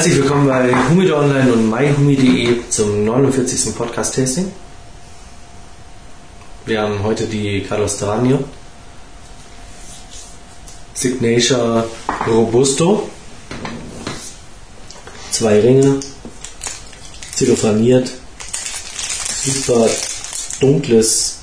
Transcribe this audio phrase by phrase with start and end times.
[0.00, 3.74] Herzlich willkommen bei Humide Online und myhumi.de zum 49.
[3.76, 4.50] Podcast-Tasting.
[6.64, 8.42] Wir haben heute die Carlos Terranio
[10.94, 11.86] Signature
[12.26, 13.10] Robusto.
[15.32, 16.00] Zwei Ringe,
[17.34, 18.10] zellophaniert,
[19.44, 19.86] super
[20.60, 21.40] dunkles,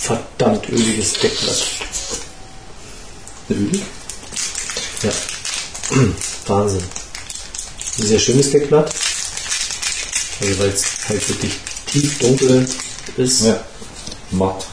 [0.00, 1.66] verdammt öliges Deckblatt.
[3.50, 3.82] Ölig?
[5.02, 5.10] Ja.
[6.46, 6.84] Wahnsinn.
[7.96, 8.92] Sehr schönes Deckblatt.
[10.40, 11.54] Also weil es halt wirklich
[11.86, 12.68] tief dunkel
[13.16, 13.42] ist.
[13.42, 13.64] Ja.
[14.30, 14.66] Matt.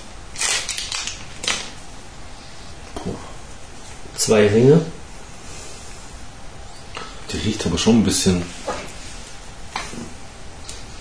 [4.17, 4.85] Zwei Ringe.
[7.31, 8.43] Die riecht aber schon ein bisschen.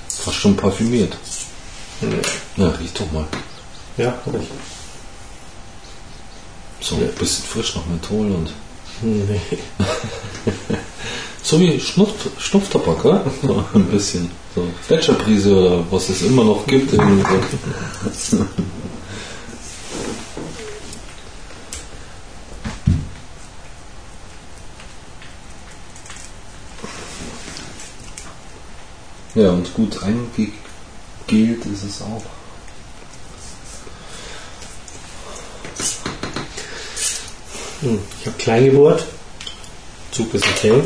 [0.09, 1.16] Fast schon parfümiert.
[2.56, 3.26] Ja, riecht doch mal.
[3.96, 4.48] Ja, hab ich.
[6.80, 8.52] So ein bisschen frisch nach Menthol und.
[9.05, 9.41] Nee.
[11.43, 13.24] So wie Schnupf, Schnupftabak, oder?
[13.43, 14.30] So ein bisschen.
[14.55, 16.93] So Fletcherprise oder was es immer noch gibt.
[16.93, 18.46] so.
[29.37, 32.23] Ja, und gut eingegelt ist es auch.
[38.21, 39.04] Ich habe klein gebohrt.
[40.10, 40.82] Zug ist okay.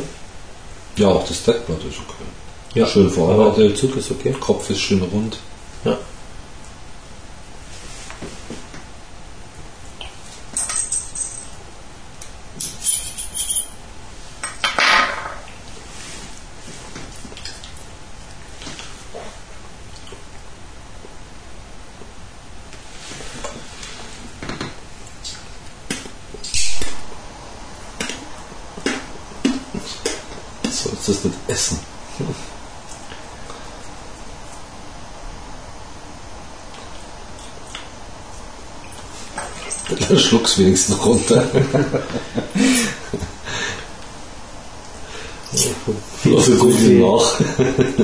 [0.97, 2.25] Ja, auch das Deckblatt ist okay.
[2.75, 3.59] Ja, Schön Aber verarbeitet.
[3.71, 4.35] der Zug ist okay.
[4.39, 5.39] Kopf ist schön rund.
[5.85, 5.97] Ja.
[30.65, 31.79] Sollst das nicht essen?
[40.29, 41.45] Dann schluck's wenigstens runter.
[46.25, 47.41] Also gut wie nach.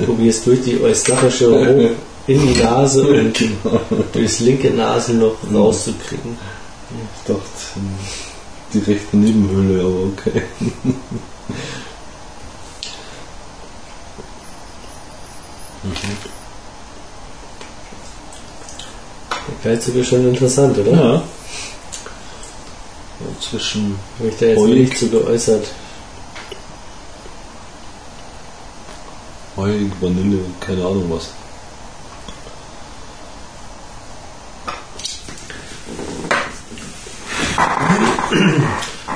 [0.07, 1.91] Probierst durch die eustachische hoch
[2.27, 3.81] in die Nase und Genau.
[4.15, 6.39] durchs linke Nasenloch rauszukriegen.
[7.17, 7.43] Ich dachte,
[8.73, 10.43] die rechte Nebenhöhle, aber okay.
[19.63, 20.91] Der Kaltzug ist schon interessant, oder?
[20.93, 21.23] Ja.
[24.23, 24.89] Jetzt Heulig.
[24.91, 25.67] nicht zu geäußert.
[29.57, 31.29] Heug, Vanille, keine Ahnung was.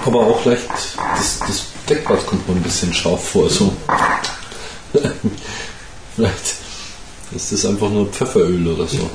[0.05, 3.51] Aber auch leicht, das, das Deckblatt kommt mir ein bisschen scharf vor.
[3.51, 3.77] So.
[6.17, 6.55] Vielleicht
[7.33, 8.99] ist das einfach nur Pfefferöl oder so.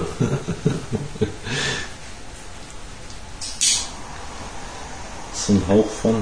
[5.53, 6.15] ein Hauch von.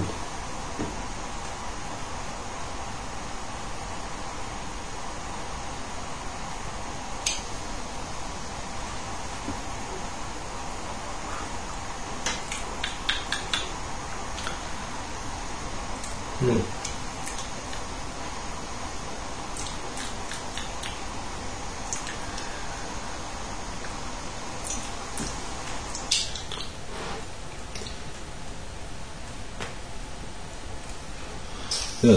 [16.41, 16.61] Hm.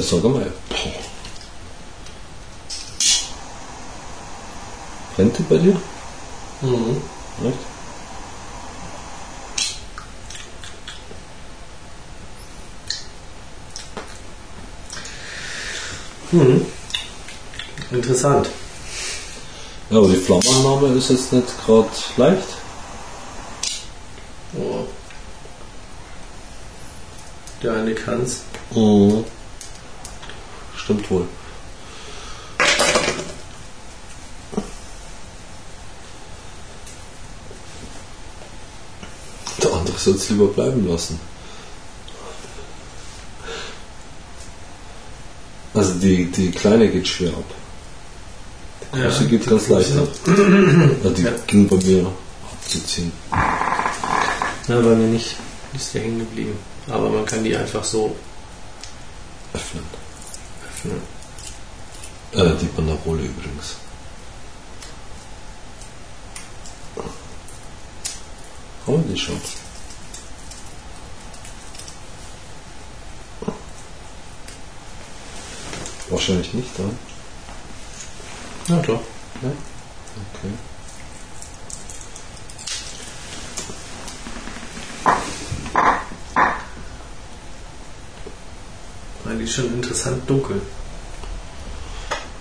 [0.02, 0.52] Sag mal.
[5.14, 5.80] Brennt die bei dir?
[6.60, 7.02] Mhm.
[7.44, 7.58] Echt?
[16.32, 16.66] Mhm.
[17.92, 18.48] Interessant.
[19.90, 22.48] Ja, aber die Flammenannahme ist jetzt nicht gerade leicht.
[24.56, 24.86] Oh.
[27.62, 28.40] Der eine kann's.
[28.72, 29.24] Mhm.
[30.84, 31.26] Stimmt wohl.
[39.62, 41.18] Der andere soll es lieber bleiben lassen.
[45.72, 47.44] Also die, die kleine geht schwer ab.
[48.94, 50.08] Die große geht ganz leicht ab.
[51.02, 51.30] Ja, die Ja.
[51.46, 52.06] ging bei mir
[52.52, 53.12] abzuziehen.
[53.32, 55.36] Na, bei mir nicht.
[55.74, 56.56] Ist der hängen geblieben.
[56.88, 58.14] Aber man kann die einfach so
[59.52, 59.82] Öffnen.
[60.84, 61.02] Öffnen.
[62.32, 63.76] Äh, die Banderole übrigens.
[68.86, 69.40] Haben die schon.
[76.10, 76.90] Wahrscheinlich nicht, oder?
[78.68, 79.00] Ja, doch.
[79.40, 80.52] Okay.
[89.44, 90.62] Eigentlich schon interessant dunkel.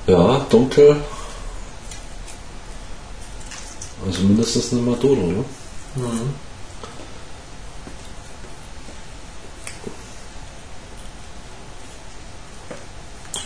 [0.07, 0.95] Ja, dunkel.
[4.05, 5.43] Also mindestens eine Maduro, ne?
[5.95, 6.33] Mhm.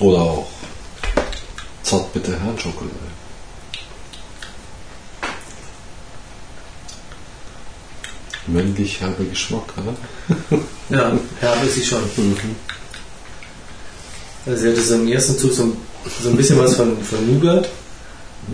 [0.02, 0.48] Oder auch
[1.82, 2.94] zartbitter Herrenschokolade.
[8.46, 9.96] Männlich herber Geschmack, oder?
[10.90, 12.04] Ja, herb ist sie schon.
[14.48, 15.78] Also sie hat es im ersten Zug so, ein-
[16.24, 17.68] so ein bisschen was von, von Nougat,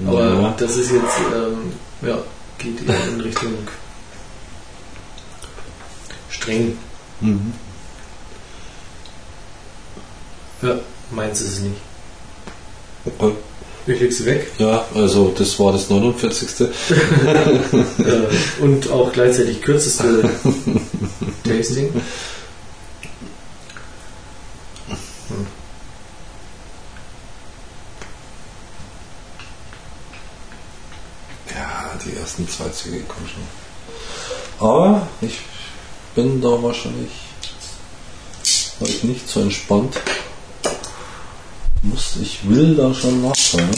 [0.08, 0.56] aber Ja.
[0.58, 1.72] das ist jetzt, ähm,
[2.08, 2.18] ja,
[2.58, 3.54] geht in Richtung
[6.30, 6.78] streng.
[7.22, 7.54] Mhm.
[10.64, 10.76] Ja,
[11.12, 11.76] meins ist es nicht.
[13.20, 13.36] Okay.
[13.86, 16.62] Ich leg sie weg Ja, also das war das 49.
[16.62, 16.68] äh,
[18.62, 20.30] und auch gleichzeitig kürzeste
[21.44, 21.90] Tasting.
[31.54, 32.18] Ja, die
[32.84, 34.68] Züge kommen schon.
[34.68, 35.40] Aber ich
[36.16, 37.12] bin da wahrscheinlich
[38.80, 39.96] heute nicht so entspannt.
[41.82, 43.70] Muss, ich will da schon nachschauen.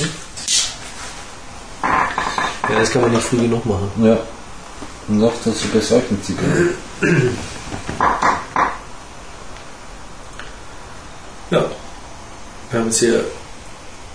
[1.84, 3.92] Ja, das kann man nicht früh genug machen.
[4.04, 4.18] Ja.
[5.08, 6.36] Und sagt dazu besäufen sie.
[11.52, 11.66] Ja,
[12.72, 13.24] wir haben es hier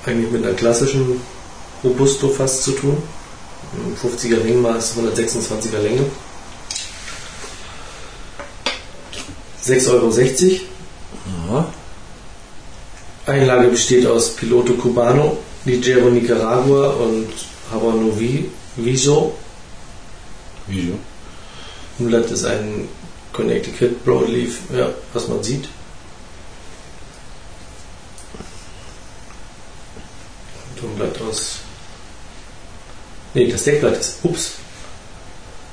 [0.04, 1.20] eigentlich mit einer klassischen
[1.84, 3.00] Robusto fast zu tun.
[3.72, 6.04] Ein 50er Ringmaß, 126er Länge.
[9.64, 10.14] 6,60 Euro.
[11.52, 11.72] Ja.
[13.26, 17.28] Einlage besteht aus Piloto Cubano, Ligero Nicaragua und
[17.70, 18.46] Habano Vi-
[18.76, 19.36] Viso.
[20.66, 20.98] Wieso?
[21.98, 22.88] Nulat ist ein
[23.32, 25.68] Connecticut Broadleaf, ja, was man sieht.
[30.80, 31.58] Tonblatt aus.
[33.34, 34.16] Nee, das Deckblatt ist.
[34.24, 34.52] Ups.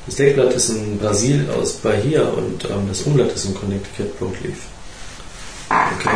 [0.06, 4.57] Das Deckblatt ist in Brasil aus Bahia und ähm, das Umlatt ist ein Connecticut Broadleaf.
[5.69, 6.09] Okay.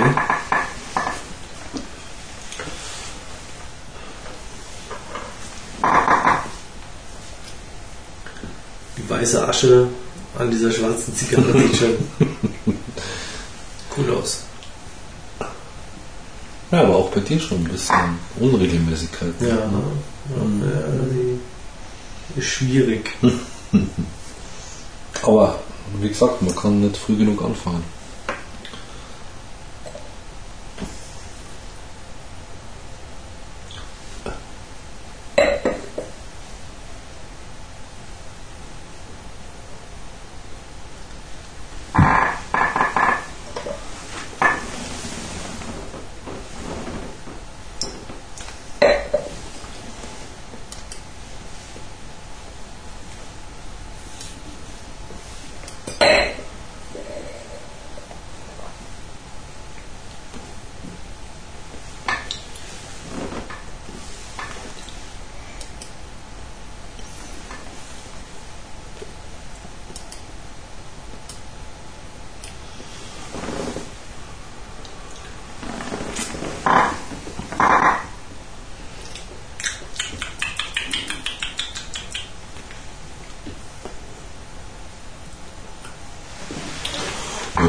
[8.97, 9.87] Die weiße Asche
[10.37, 11.97] an dieser schwarzen Zigarre sieht schon
[13.97, 14.43] cool aus.
[16.71, 19.33] Ja, aber auch bei dir schon ein bisschen Unregelmäßigkeit.
[19.41, 19.65] Ja, ja,
[21.11, 21.30] die
[22.37, 23.11] ist schwierig.
[25.23, 25.59] Aber
[25.99, 27.83] wie gesagt, man kann nicht früh genug anfangen.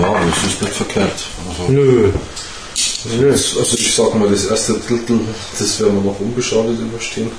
[0.01, 1.25] Ja, aber es ist nicht verkehrt.
[1.49, 2.11] Also, Nö.
[3.21, 5.21] das, also ich sag mal, das erste Drittel,
[5.59, 7.31] das werden wir noch unbeschadet überstehen.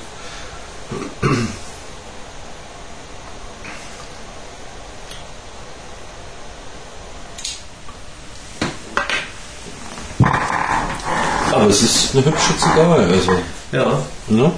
[11.52, 13.32] Aber es ist eine hübsche Zigarre, also.
[13.72, 14.52] Ja, Ne?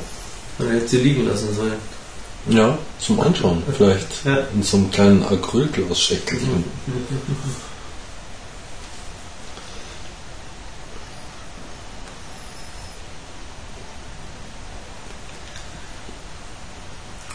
[0.58, 1.74] man hätte sie liegen lassen sollen.
[2.48, 3.62] Ja, zum Anschauen.
[3.76, 4.38] Vielleicht Ja.
[4.54, 6.64] in so einem kleinen Acrylglas-Schächtelchen.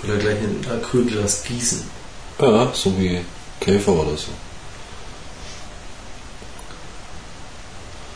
[0.03, 0.37] Oder gleich
[0.93, 1.83] in ein Acrylglas gießen.
[2.39, 3.21] Ja, so wie
[3.59, 4.31] Käfer oder so.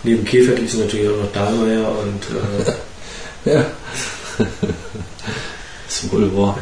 [0.03, 2.23] Neben Käfer gibt es natürlich auch noch Dahlmeier und
[2.65, 2.73] äh,
[3.55, 3.65] Ja.
[5.87, 6.57] ist wohl wahr.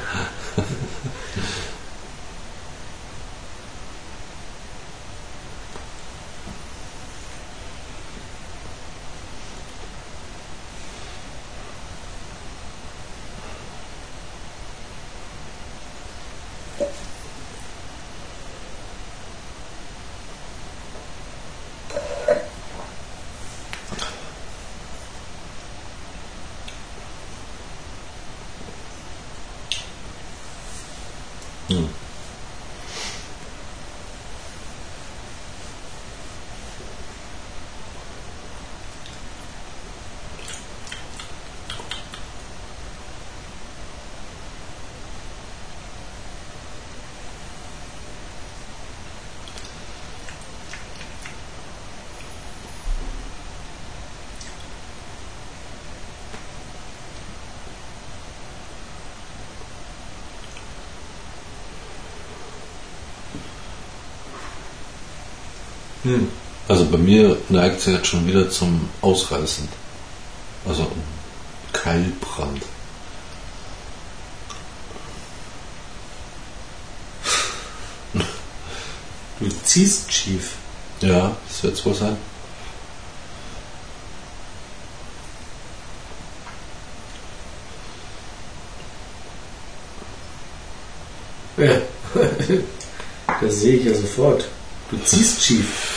[66.03, 66.27] Hm.
[66.67, 69.67] Also bei mir neigt sie jetzt schon wieder zum Ausreißen.
[70.65, 70.89] Also
[71.71, 72.61] Keilbrand.
[79.39, 80.51] Du ziehst schief.
[81.01, 82.17] Ja, das wird wohl sein.
[91.57, 91.81] Ja.
[93.41, 94.47] Das sehe ich ja sofort.
[94.89, 95.92] Du ziehst schief.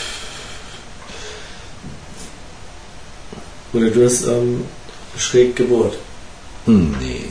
[3.76, 4.64] Oder du hast ähm,
[5.18, 5.98] schräg gebohrt.
[6.64, 7.26] Hm, nee.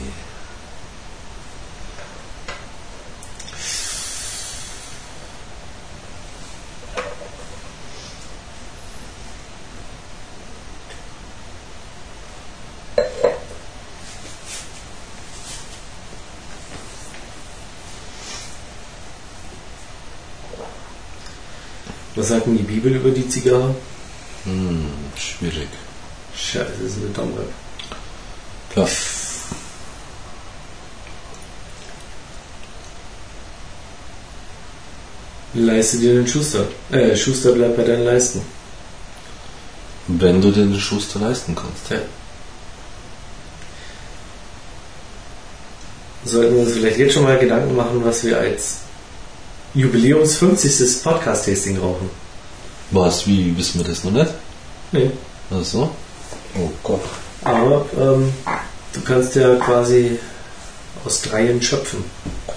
[22.13, 23.73] Was sagt denn die Bibel über die Zigarre?
[26.55, 27.49] Scheiße, das ist eine Domrep.
[28.71, 28.87] Klar.
[35.53, 36.65] Leiste dir den Schuster.
[36.91, 38.41] Äh, Schuster bleibt bei deinen Leisten.
[40.07, 41.89] Wenn du dir den Schuster leisten kannst.
[41.89, 41.97] Ja.
[46.23, 48.77] Sollten wir uns vielleicht jetzt schon mal Gedanken machen, was wir als
[49.73, 51.03] Jubiläums 50.
[51.03, 52.09] Podcast-Tasting rauchen.
[52.91, 54.31] Was, wie, wissen wir das noch nicht?
[54.93, 55.11] Nee.
[55.51, 55.91] Ach so?
[56.57, 57.01] Oh Gott.
[57.43, 58.33] Aber ähm,
[58.93, 60.17] du kannst ja quasi
[61.05, 62.03] aus dreien schöpfen.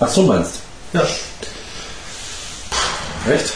[0.00, 0.60] Ach so meinst
[0.92, 1.02] Ja.
[3.26, 3.32] du?
[3.32, 3.52] Echt?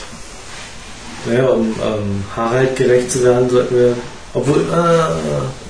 [1.26, 3.96] Naja, um ähm, Harald gerecht zu werden, sollten wir.
[4.34, 4.60] Obwohl.
[4.70, 5.61] Äh,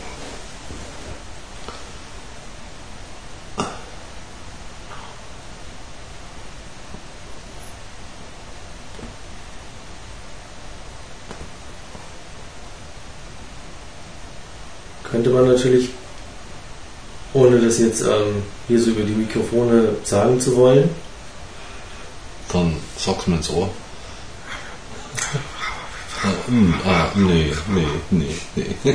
[15.22, 15.90] könnte man natürlich,
[17.32, 20.90] ohne das jetzt ähm, hier so über die Mikrofone sagen zu wollen,
[22.52, 23.70] Dann sag's mir ins Ohr.
[26.24, 28.26] Ah, hm, ah, nee, nee, nee,
[28.56, 28.94] nee.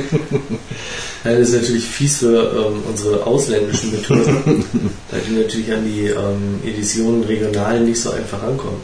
[1.24, 4.64] Ja, das ist natürlich fies für ähm, unsere ausländischen Methoden,
[5.10, 8.80] da die natürlich an die ähm, Editionen regional nicht so einfach rankommen.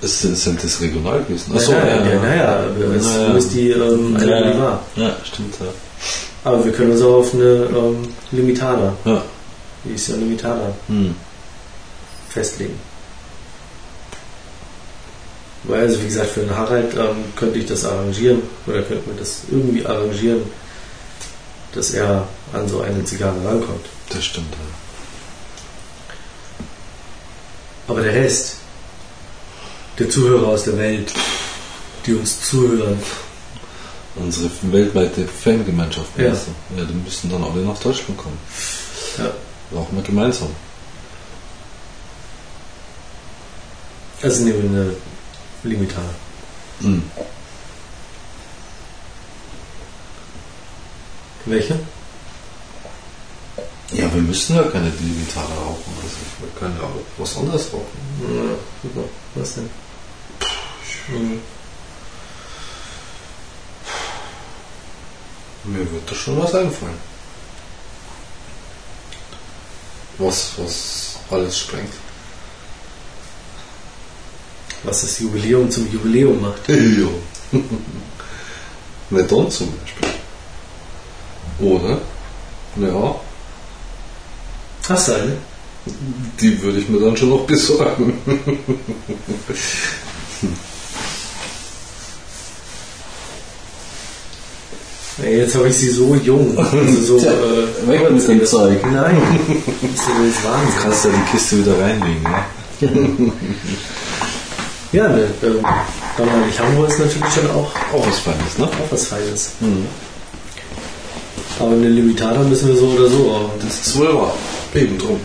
[0.00, 1.52] Ist, sind das regional gewesen?
[1.56, 2.64] Ach so, naja, ja, naja,
[2.96, 3.34] es Naja.
[3.36, 4.84] ist die ähm, eine ja, die war.
[4.96, 5.66] ja, stimmt, ja.
[6.48, 9.22] Aber wir können uns auch auf eine ähm, Limitada, Ja,
[9.84, 11.14] die ist ja Limitada, hm.
[12.30, 12.80] festlegen.
[15.64, 19.18] Weil, also wie gesagt, für den Harald ähm, könnte ich das arrangieren oder könnten wir
[19.18, 20.40] das irgendwie arrangieren,
[21.74, 23.84] dass er an so eine Zigarre rankommt.
[24.08, 24.58] das stimmt, ja.
[27.88, 28.56] Aber der Rest,
[29.98, 31.12] der Zuhörer aus der Welt,
[32.06, 32.98] die uns zuhören,
[34.20, 36.28] Unsere weltweite Fangemeinschaft, Ja.
[36.30, 36.78] meinst du?
[36.80, 38.38] ja, die müssen dann alle nach Deutschland kommen.
[39.18, 39.30] ja,
[39.70, 40.48] Brauchen wir gemeinsam.
[44.22, 44.94] also nehmen wir eine
[45.62, 46.08] Limitada.
[46.80, 47.02] Hm.
[51.44, 51.78] Welche?
[53.92, 55.92] Ja, wir müssen ja keine Gitarre rauchen.
[56.02, 57.86] Also wir können ja auch was anderes rauchen.
[58.22, 59.08] Ja, super.
[59.34, 59.70] Was denn?
[61.08, 61.40] Mhm.
[65.68, 66.96] Mir wird da schon was einfallen.
[70.18, 71.92] Was, was alles sprengt.
[74.82, 76.68] Was das Jubiläum zum Jubiläum macht.
[77.50, 77.60] Ja.
[79.10, 80.08] Verdon zum Beispiel.
[81.60, 81.98] Oder?
[82.76, 83.20] Ja,
[84.86, 85.36] Hast du eine?
[86.40, 88.18] die würde ich mir dann schon noch besorgen.
[95.22, 96.56] Ey, jetzt habe ich sie so jung.
[96.72, 98.78] Also so, Tja, äh, weg mit dem Zeug.
[98.92, 99.16] Nein.
[99.82, 100.74] Das ist ja jetzt Wahnsinn.
[100.82, 103.32] Kannst ja die Kiste wieder reinlegen, ne?
[104.92, 105.26] Ja, ne, äh,
[106.16, 108.64] Donnerlich Hamburg ist natürlich schon auch, Auch was Feines, ne?
[108.64, 109.50] auch was Feines.
[109.60, 109.86] Mhm.
[111.60, 113.50] Aber eine Limitada müssen wir so oder so haben.
[113.60, 114.34] Das ist wohl wahr.
[114.74, 115.20] Eben drum.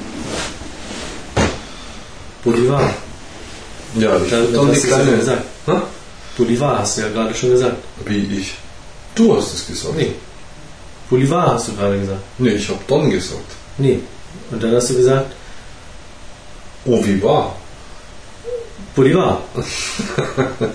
[2.44, 2.94] Bolivar.
[3.98, 5.18] Ja, ich Da- das dann die du kleine.
[5.18, 5.44] gesagt.
[5.66, 5.72] Hä?
[6.38, 7.78] Bolivar hast du ja gerade schon gesagt.
[8.06, 8.56] Wie ich.
[9.16, 9.96] Du hast es gesagt.
[9.98, 10.14] Nee.
[11.10, 12.22] Bolivar hast du gerade gesagt.
[12.38, 13.40] Nee, ich habe Don gesagt.
[13.78, 14.00] Nee.
[14.52, 15.32] Und dann hast du gesagt,
[16.86, 17.56] Oh, wie war?
[18.96, 19.42] Bolivar.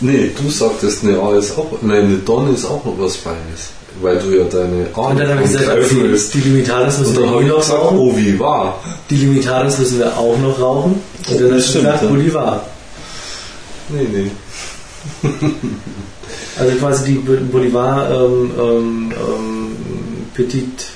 [0.00, 3.70] Nee, du sagtest, eine A ist auch, nein, eine Don ist auch noch was Feines.
[4.02, 6.34] Weil du ja deine A Und dann habe ich gesagt, öffnest.
[6.34, 7.98] die, die Limitadas müssen wir habe eh noch gesagt, rauchen.
[7.98, 8.80] oh, wie war?
[9.08, 11.00] Die Limitadas müssen wir auch noch rauchen.
[11.28, 12.08] Und dann hast du gesagt, ja.
[12.08, 12.66] Bolivar.
[13.90, 14.30] Nee, nee.
[16.58, 19.76] Also quasi die Bo- Bolivar ähm, ähm, ähm,
[20.34, 20.86] Petit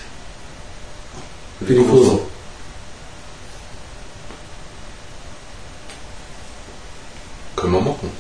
[1.66, 2.26] Pedicoso.
[7.56, 8.10] Können wir machen.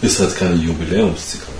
[0.00, 1.50] Ist halt keine Jubiläumszigarre.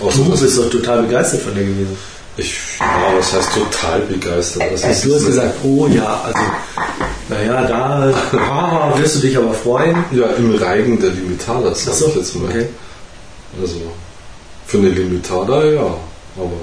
[0.00, 1.96] Außer, Du bist doch total begeistert von der gewesen.
[2.36, 4.62] ich, ja, was heißt total begeistert?
[4.72, 6.40] Das ist Du hast gesagt, oh ja, also,
[7.28, 9.96] naja, da ah, wirst du dich aber freuen.
[10.12, 12.48] Ja, im Reigen der Limitada, sag Achso, ich jetzt mal.
[12.48, 12.68] okay.
[13.60, 13.74] Also,
[14.70, 15.98] für eine Limitada, ja,
[16.36, 16.60] aber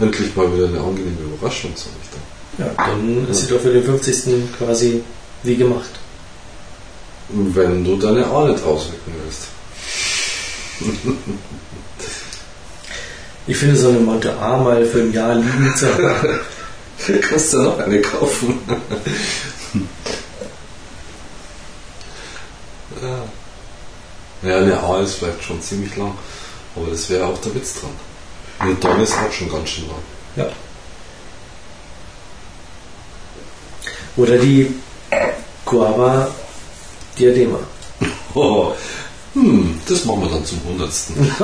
[0.00, 2.64] endlich mal wieder eine angenehme Überraschung, sag ich da.
[2.64, 4.56] Ja, dann ist sie doch für den 50.
[4.58, 5.04] quasi
[5.44, 5.90] wie gemacht.
[7.28, 9.46] Wenn du deine A nicht auswecken willst.
[13.46, 16.40] Ich finde so eine Monte A mal für ein Jahr liegen zu haben.
[17.20, 18.58] Kannst du noch eine kaufen?
[23.00, 23.43] ja.
[24.44, 26.12] Ja, eine A ist vielleicht schon ziemlich lang,
[26.76, 27.90] aber das wäre auch der Witz dran.
[28.58, 29.96] Eine Donne ist auch schon ganz schön lang.
[30.36, 30.46] Ja.
[34.16, 34.74] Oder die
[35.64, 36.28] Guava
[37.18, 37.58] Diadema.
[38.36, 38.72] Oh,
[39.34, 41.14] hm, das machen wir dann zum Hundertsten.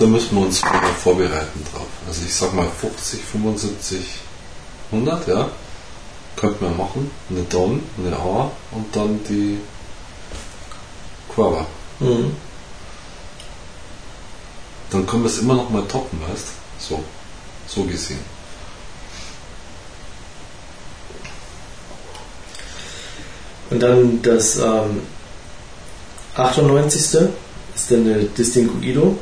[0.00, 0.60] da müssen wir uns
[1.00, 1.86] vorbereiten drauf.
[2.08, 4.00] Also ich sag mal 50, 75,
[4.90, 5.48] 100, ja.
[6.40, 7.10] Könnten wir machen.
[7.30, 9.58] Eine Don, eine A und dann die
[11.34, 11.66] Quava.
[11.98, 12.32] Mhm.
[14.90, 16.46] Dann können wir es immer noch mal toppen, weißt
[16.78, 17.02] So,
[17.66, 18.20] so gesehen.
[23.70, 25.02] Und dann das ähm,
[26.36, 27.02] 98.
[27.74, 29.18] ist dann eine Distinguido.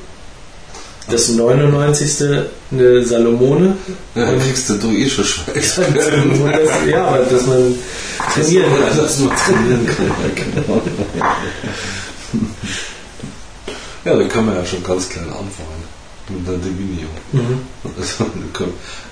[1.09, 2.41] Das 99.
[2.73, 3.77] eine Salomone.
[4.15, 5.77] Ja, Und- kriegst du eh schon Schweiß.
[6.91, 7.75] Ja, aber dass man
[8.35, 8.97] trainieren kann.
[8.99, 10.83] Dass man trainieren kann, ja, genau.
[14.05, 15.85] Ja, da kann man ja schon ganz klein anfangen.
[16.29, 17.07] Mit der Divinio.
[17.33, 17.61] Mhm.
[17.85, 18.27] Also,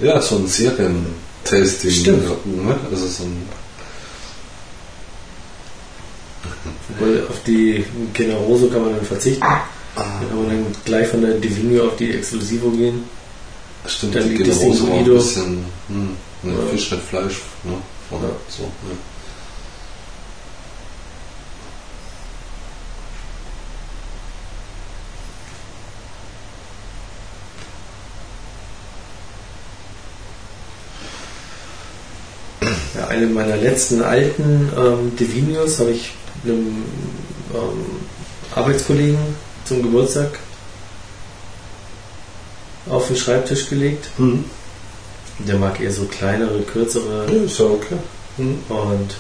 [0.01, 1.91] ja, so ein Serientasting.
[1.91, 2.25] Stimmt.
[2.47, 2.77] Ne?
[2.91, 3.49] Also so ein,
[6.99, 9.45] Weil auf die Generoso kann man dann verzichten.
[9.97, 13.05] Ah, kann man dann gleich von der Divino auf die Exclusivo gehen.
[13.87, 16.67] stimmt, dann die die Generose war ein bisschen hm, ne, Ja.
[16.71, 17.41] Fisch, nicht Fleisch.
[17.65, 17.75] Ne?
[18.11, 18.37] Oder Ja.
[18.49, 18.63] so.
[18.65, 18.97] Ne?
[32.95, 36.13] Ja, eine meiner letzten alten ähm, Divinios habe ich
[36.45, 36.85] einem
[37.53, 37.87] ähm,
[38.55, 39.19] Arbeitskollegen
[39.65, 40.39] zum Geburtstag
[42.89, 44.09] auf den Schreibtisch gelegt.
[44.19, 44.45] Mhm.
[45.39, 47.97] Der mag eher so kleinere, kürzere Ja, ist ja okay.
[48.37, 48.59] Mhm.
[48.69, 49.15] und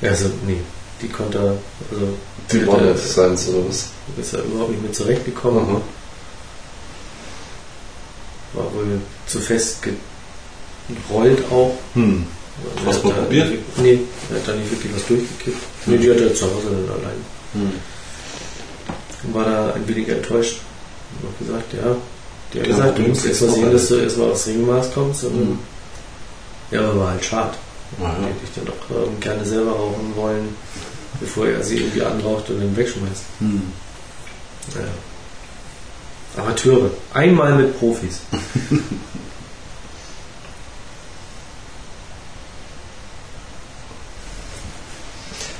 [0.00, 0.60] ja, also nee,
[1.02, 1.44] die konnte er,
[1.90, 2.16] also
[2.50, 3.88] Die war nicht seins oder was?
[4.18, 5.62] ist er überhaupt nicht mehr zurechtgekommen.
[5.64, 5.80] Aha.
[8.54, 11.74] War wohl zu fest gerollt auch.
[11.94, 12.26] Hm.
[12.76, 13.50] Also Hast er du hat da probiert?
[13.50, 13.98] nicht- Nee,
[14.30, 15.58] er hat da nicht wirklich was durchgekippt.
[15.86, 17.16] Nee, die hat er zu Hause dann allein.
[17.52, 17.72] Hm.
[19.22, 20.60] Und war da ein wenig enttäuscht.
[21.22, 21.96] Und hat gesagt, ja,
[22.52, 25.24] die hat Ja, gesagt, du musst erst mal sehen, dass du erstmal aufs Ringmaß kommst.
[25.24, 25.58] Mhm.
[26.70, 27.54] Ja, aber war halt schade.
[27.98, 28.12] Ja, ja.
[28.12, 30.54] Hätte ich dann doch ähm, gerne selber rauchen wollen,
[31.20, 33.22] bevor er sie irgendwie anraucht und dann wegschmeißt.
[33.40, 33.62] Hm.
[34.74, 36.42] Ja.
[36.42, 36.90] Amateure.
[37.12, 38.20] Einmal mit Profis.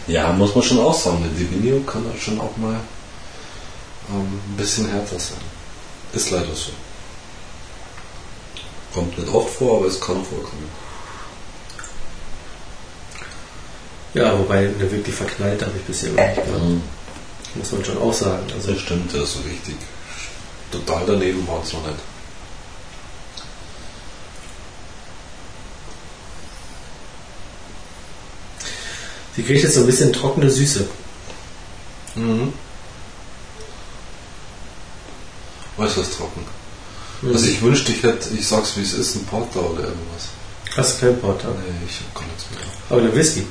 [0.07, 2.81] Ja, muss man schon auch sagen, eine Divinio kann halt schon auch mal
[4.11, 5.39] ähm, ein bisschen härter sein.
[6.13, 6.73] Ist leider so.
[8.93, 10.69] Kommt nicht oft vor, aber es kann vorkommen.
[14.15, 16.63] Ja, wobei eine wirklich verknallt habe ich bisher noch nicht gehabt.
[16.63, 16.83] Mhm.
[17.55, 18.47] Muss man schon auch sagen.
[18.53, 19.77] Also das stimmt, ja, so richtig.
[20.73, 21.99] Total daneben war es noch nicht.
[29.37, 30.87] Sie kriegt jetzt so ein bisschen trockene Süße.
[32.17, 32.53] Mhm.
[35.81, 36.45] Äußerst trocken.
[37.23, 37.33] Mhm.
[37.33, 40.29] Also ich wünschte, ich hätte, ich sag's wie es ist, ein Porter oder irgendwas.
[40.77, 41.49] Hast du keinen Porter?
[41.49, 42.61] Nee, ich hab gar nichts mehr.
[42.91, 43.47] Aber der Whisky.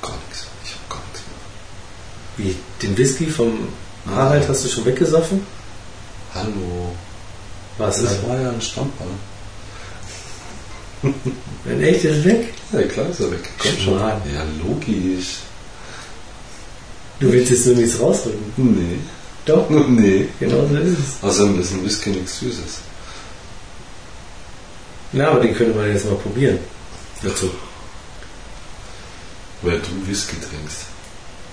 [0.00, 0.46] Gar nichts.
[0.64, 2.46] Ich hab gar nichts mehr.
[2.46, 2.56] Wie?
[2.82, 3.68] Den Whisky vom
[4.06, 5.46] Harald hast du schon weggesoffen?
[6.34, 6.94] Hallo.
[7.78, 8.02] Was?
[8.02, 8.28] Das denn?
[8.28, 9.08] war ja ein Stammball.
[11.68, 12.54] Ein echtes weg?
[12.72, 13.48] Ja, klar ist er weg.
[13.58, 13.98] Komm schon.
[13.98, 15.38] Ja, logisch.
[17.20, 18.52] Du willst jetzt nur nichts rausrücken.
[18.56, 18.98] Nee.
[19.46, 20.28] Doch, Nee.
[20.40, 21.36] genau so ist es.
[21.36, 21.40] Ist
[21.72, 22.78] ein Whisky nichts Süßes.
[25.12, 26.58] Na, aber den könnte man jetzt mal probieren.
[27.22, 27.50] Dazu.
[29.62, 30.82] Weil du Whisky trinkst.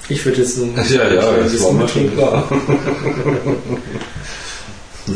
[0.10, 2.18] Ich würde jetzt ein Ja, ja, das war schon trinken.
[2.18, 2.44] klar.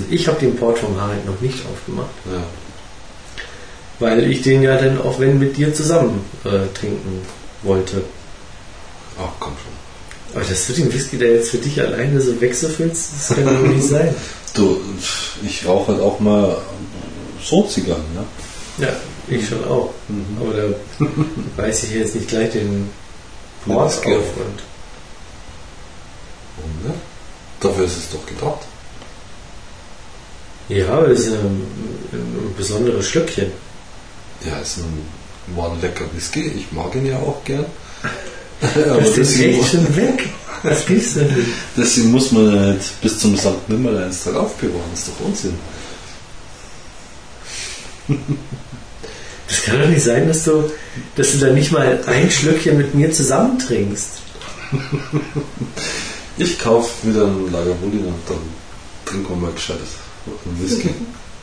[0.09, 2.43] Ich habe den Port vom Harald noch nicht aufgemacht, Ja.
[3.99, 7.21] weil ich den ja dann auch wenn mit dir zusammen äh, trinken
[7.63, 8.03] wollte.
[9.17, 9.86] Ach, komm schon.
[10.37, 13.73] Aber dass du den Whisky da jetzt für dich alleine so wegzufüllst, das kann doch
[13.73, 14.13] nicht sein.
[14.53, 14.81] Du,
[15.43, 16.57] ich rauche halt auch mal
[17.43, 18.23] so Zigarren, ne?
[18.83, 18.95] Ja,
[19.27, 19.93] ich schon auch.
[20.07, 20.37] Mhm.
[20.39, 22.89] Aber da weiß ich jetzt nicht gleich den
[23.65, 24.05] Port auf.
[24.05, 24.63] Und
[26.55, 26.93] Warum ne?
[27.59, 28.65] Dafür ist es doch gedacht.
[30.69, 31.67] ja, aber das ist ein,
[32.13, 33.51] ein besonderes Schlückchen.
[34.43, 35.05] Ja, ist ein,
[35.55, 36.47] war ein lecker Whisky.
[36.47, 37.65] Ich mag ihn ja auch gern.
[38.89, 40.29] Aber Das ist echt schon weg.
[40.63, 41.29] Was gibt's denn?
[41.77, 43.67] deswegen muss man nicht bis zum St.
[43.67, 44.89] Nimmerleinstag aufbewahren.
[44.91, 45.53] Das ist doch Unsinn.
[49.47, 50.69] Das kann doch nicht sein, dass du,
[51.15, 54.09] dass du da nicht mal ein Schlückchen mit mir zusammen trinkst.
[56.39, 58.37] Ich kaufe wieder einen Lagavulin und dann
[59.05, 59.87] trinken wir mal gescheites
[60.45, 60.89] einen Whisky.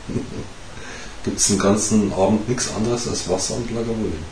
[1.25, 4.23] Gibt es den ganzen Abend nichts anderes als Wasser und Lagavulin.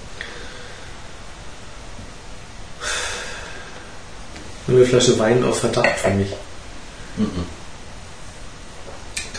[4.67, 6.29] Nur eine Flasche Wein auf Verdacht für mich.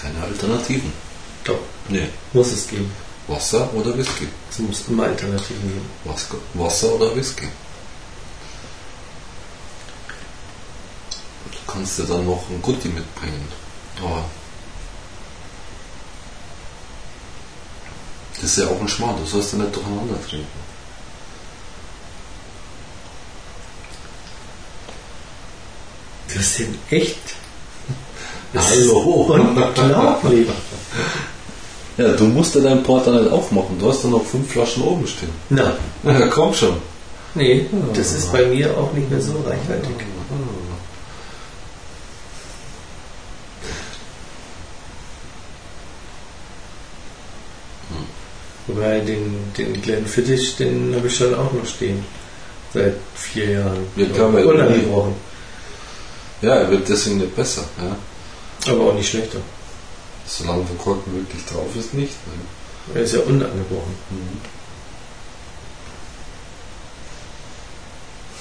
[0.00, 0.92] Keine Alternativen.
[1.44, 1.58] Doch,
[1.88, 2.08] Nee.
[2.32, 2.90] muss es geben.
[3.26, 4.28] Wasser oder Whisky.
[4.50, 5.90] Es muss immer Alternativen geben.
[6.04, 7.48] Wasser, Wasser oder Whisky.
[11.50, 13.48] Du kannst dir dann noch einen Gutti mitbringen.
[14.02, 14.24] Aber
[18.34, 19.16] das ist ja auch ein Schmarrn.
[19.18, 20.63] Du sollst ja nicht durcheinander trinken.
[26.36, 27.16] Hast den echt.
[28.52, 28.98] Das Hallo.
[29.34, 30.48] Unglaublich.
[31.96, 33.78] Ja, du musst ja deinen Porter nicht aufmachen.
[33.78, 35.28] Du hast ja noch fünf Flaschen oben stehen.
[35.48, 36.74] Na, Ja, komm schon.
[37.36, 39.94] nee, das ist bei mir auch nicht mehr so reichhaltig.
[48.66, 52.02] Wobei den, den Glenfiddich, den habe ich schon auch noch stehen.
[52.72, 53.86] Seit vier Jahren.
[53.96, 55.14] Ja, klar, weil- Unangebrochen.
[56.44, 57.64] Ja, er wird deswegen nicht besser.
[57.78, 58.72] Ja.
[58.72, 59.38] Aber auch nicht schlechter.
[60.26, 62.12] Solange der Korken wirklich drauf ist, nicht.
[62.26, 62.94] Ne?
[62.94, 63.94] Er ist ja unangebrochen.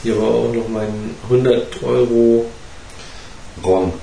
[0.02, 2.46] Hier war auch noch mein 100 Euro
[3.64, 3.94] Ron.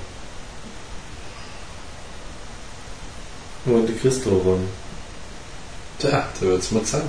[3.65, 4.67] Monte Cristo Ron.
[5.99, 7.03] Tja, da wird es mal Zeit.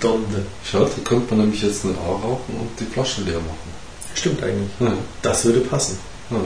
[0.00, 0.44] Donde.
[0.62, 3.72] Schau, da könnte man nämlich jetzt eine A rauchen und die Flasche leer machen.
[4.14, 4.70] Stimmt eigentlich.
[4.78, 4.92] Ja.
[5.22, 5.98] Das würde passen.
[6.30, 6.40] Ja.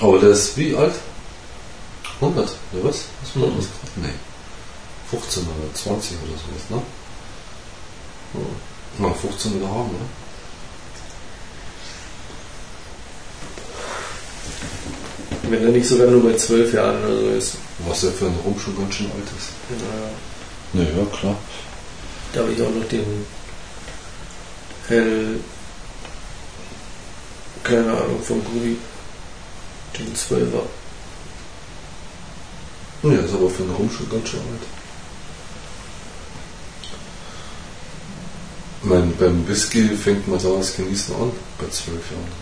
[0.00, 0.94] Aber der ist wie alt?
[2.20, 3.04] 100, oder was?
[3.22, 3.56] Was war Mhm.
[3.56, 4.06] das gerade?
[4.08, 4.14] Nee.
[5.10, 6.82] 15 oder 20 oder sowas, ne?
[8.32, 9.02] Hm.
[9.02, 10.06] Mal 15 wieder haben, ne?
[15.48, 17.52] Wenn er nicht sogar nur bei 12 Jahren oder so ist.
[17.86, 19.50] Was ja für einen Rum schon ganz schön alt ist.
[20.74, 21.36] Ja, Ja, ja, klar.
[22.32, 23.26] da habe ich auch noch den
[24.88, 25.40] Hell.
[27.66, 28.76] Keine Ahnung, vom Guri.
[29.98, 30.62] Den 12er.
[33.02, 34.62] Ja, ist aber für einen Rum schon ganz schön alt.
[38.82, 42.32] Ich meine, beim Whisky fängt man da das Genießen an, bei 12 Jahren.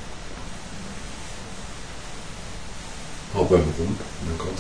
[3.33, 4.59] Aber beim Rum, mein Gott.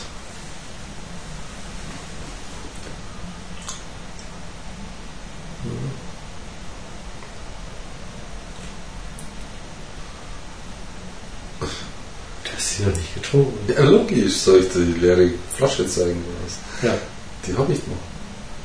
[12.44, 12.85] Du hast sie
[13.34, 13.72] getrunken.
[13.72, 16.84] Ja, logisch, soll ich dir die leere Flasche zeigen oder was?
[16.84, 16.98] Ja.
[17.46, 17.96] Die habe ich noch.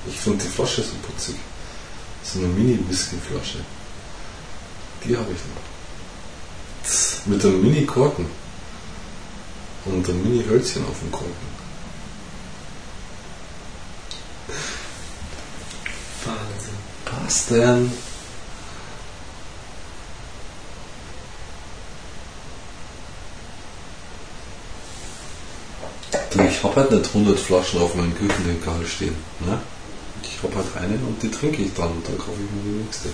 [0.08, 1.36] Ich finde die Flasche so putzig.
[2.24, 3.60] So eine Mini-Whisky-Flasche.
[5.06, 6.88] Die habe ich noch.
[6.88, 8.26] Tss, Mit einem Mini-Korken.
[9.86, 11.50] Und einem Mini-Hölzchen auf dem Korken.
[16.26, 17.26] Wahnsinn.
[17.26, 17.92] Was denn?
[26.60, 29.16] Ich habe halt nicht 100 Flaschen auf meinem Küchenregal stehen.
[29.40, 29.62] Ne?
[30.24, 32.84] Ich habe halt einen und die trinke ich dann und dann kaufe ich mir die
[32.84, 33.10] nächste.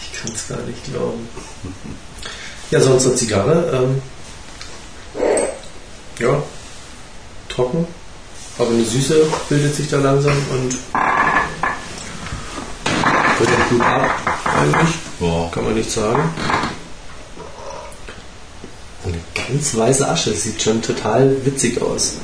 [0.00, 1.28] Ich kann es gar nicht glauben.
[2.70, 3.70] Ja, sonst eine Zigarre.
[3.74, 4.00] Ähm,
[6.20, 6.40] ja,
[7.48, 7.86] trocken,
[8.58, 10.76] aber eine Süße bildet sich da langsam und
[13.40, 14.10] wird auch gut ab,
[14.58, 14.94] eigentlich.
[15.20, 15.48] Ja.
[15.52, 16.30] Kann man nicht sagen.
[19.04, 19.18] Eine
[19.48, 22.14] ganz weiße Asche, sieht schon total witzig aus.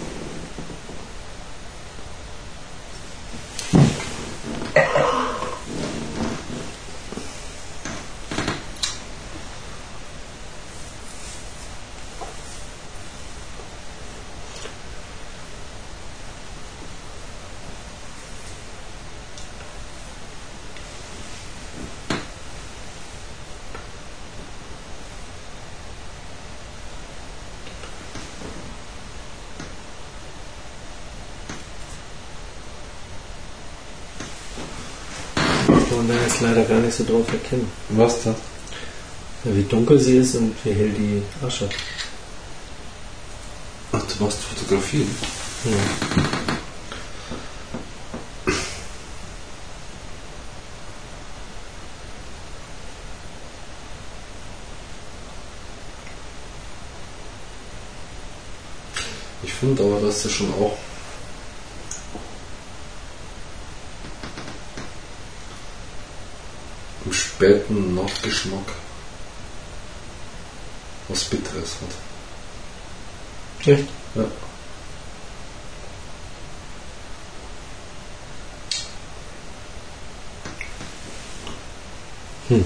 [36.00, 37.70] Und da ist leider gar nicht so drauf erkennen.
[37.90, 38.34] Was das?
[39.44, 41.68] Ja, wie dunkel sie ist und wie hell die Asche.
[43.92, 45.14] Ach, du machst Fotografien?
[45.66, 45.72] Ja.
[59.42, 60.78] Ich finde aber, dass das schon auch
[67.04, 68.68] im späten Nachgeschmack
[71.08, 73.66] was Bitteres hat.
[73.66, 73.88] Echt?
[74.14, 74.24] Ja.
[82.48, 82.64] Hm.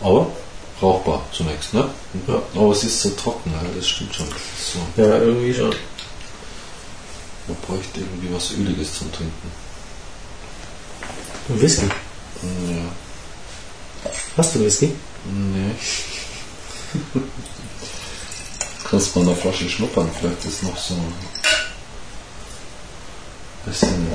[0.00, 0.26] Aber
[0.80, 1.88] rauchbar zunächst, ne?
[2.26, 2.42] Ja.
[2.70, 4.28] Aber es ist so trocken, ja, das stimmt schon.
[4.28, 5.74] So, Ja, irgendwie schon.
[7.48, 9.50] man bräuchte irgendwie was Öliges zum Trinken.
[11.48, 11.86] Whisky.
[11.86, 12.92] Ja.
[14.36, 14.92] Hast du Whisky?
[15.24, 15.74] Nee.
[18.88, 21.12] Kannst mal an der Flasche schnuppern, vielleicht ist noch so ein
[23.66, 24.06] bisschen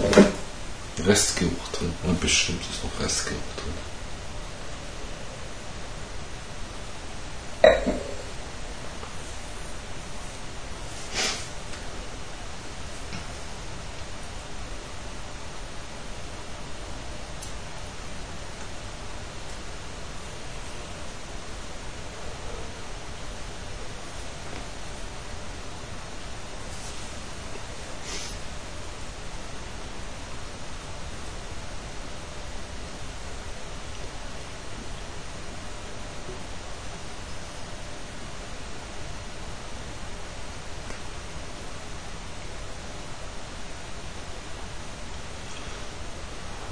[1.05, 1.91] Restgeruch drin.
[2.07, 3.94] Ja, bestimmt ist noch Restgeruch drin.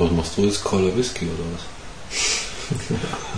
[0.03, 0.61] Was machst du jetzt?
[0.61, 1.63] Cola Whisky oder was?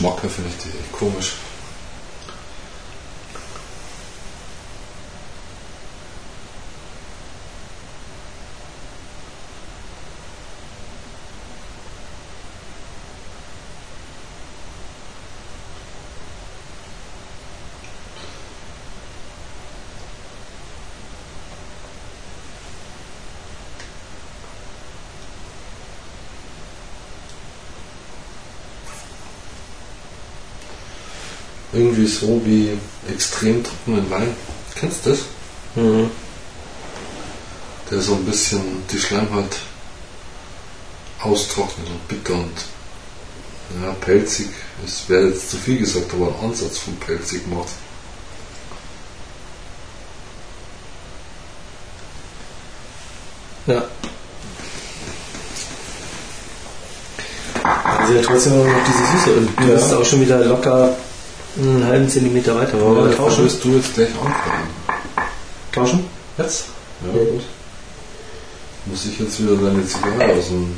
[0.00, 1.39] Her finde ich komisch.
[31.80, 32.76] Irgendwie so wie
[33.10, 34.36] extrem trockenen Wein.
[34.74, 35.20] Kennst du das?
[35.76, 36.10] Mhm.
[37.90, 38.60] Der so ein bisschen
[38.92, 39.56] die Schleimhaut
[41.22, 42.52] austrocknet und bitter und
[43.82, 44.48] ja, pelzig.
[44.86, 47.68] Es wäre jetzt zu viel gesagt, aber ein Ansatz von pelzig macht.
[53.66, 53.84] Ja.
[57.64, 59.74] Also ja trotzdem noch diese Süße und du Ja.
[59.76, 60.94] bist auch schon wieder locker
[61.58, 62.74] einen halben Zentimeter weiter.
[62.74, 63.44] Aber mal tauschen?
[63.44, 64.68] wirst du jetzt gleich anfangen.
[65.72, 66.04] Tauschen?
[66.38, 66.64] Jetzt?
[67.04, 67.42] Ja, gut.
[68.86, 70.74] Muss ich jetzt wieder deine Zigarre aus dem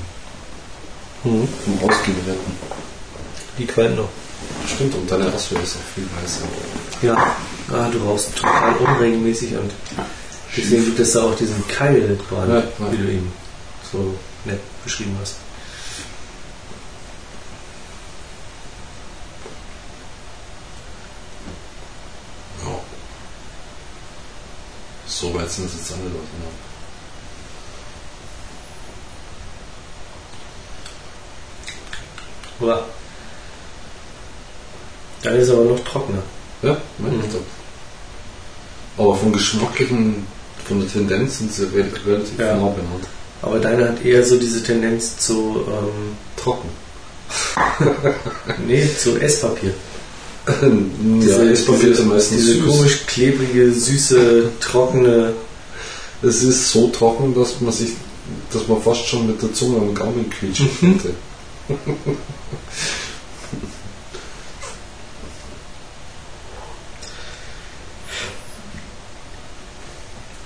[1.24, 1.46] Mhm.
[1.64, 2.52] vom Ausgehen retten.
[3.58, 4.08] Die qualmt noch.
[4.66, 6.40] Stimmt, und deine Auswahl ist auch viel weißer.
[7.02, 7.36] Ja.
[7.72, 9.70] Ah, du rauchst total unregelmäßig und
[10.56, 12.92] deswegen gibt es da auch diesen Keil gerade, Ja, ja.
[12.92, 13.32] wie du ihn
[13.92, 15.36] so nett beschrieben hast.
[25.52, 26.28] 13 ist jetzt angelaufen.
[32.60, 32.66] Ja.
[32.66, 32.82] Wow.
[35.22, 36.22] Dann ist es aber noch trockener.
[36.62, 36.70] Ne?
[36.70, 37.30] Ja, meine mhm.
[37.30, 37.42] So.
[38.98, 40.26] Aber vom geschmacklichen,
[40.66, 42.54] von der Tendenz sind sie relativ ja.
[42.54, 43.06] nah benannt.
[43.42, 46.68] Aber deine hat eher so diese Tendenz zu ähm, trocken.
[48.66, 49.74] nee, zu Esspapier
[50.46, 52.66] ja, das Papier ist meistens diese süß.
[52.66, 55.34] komisch klebrige, süße, trockene.
[56.22, 57.90] Es ist so trocken, dass man sich,
[58.52, 60.98] dass man fast schon mit der Zunge am Gaumen quietschen Mhm.
[60.98, 61.14] könnte.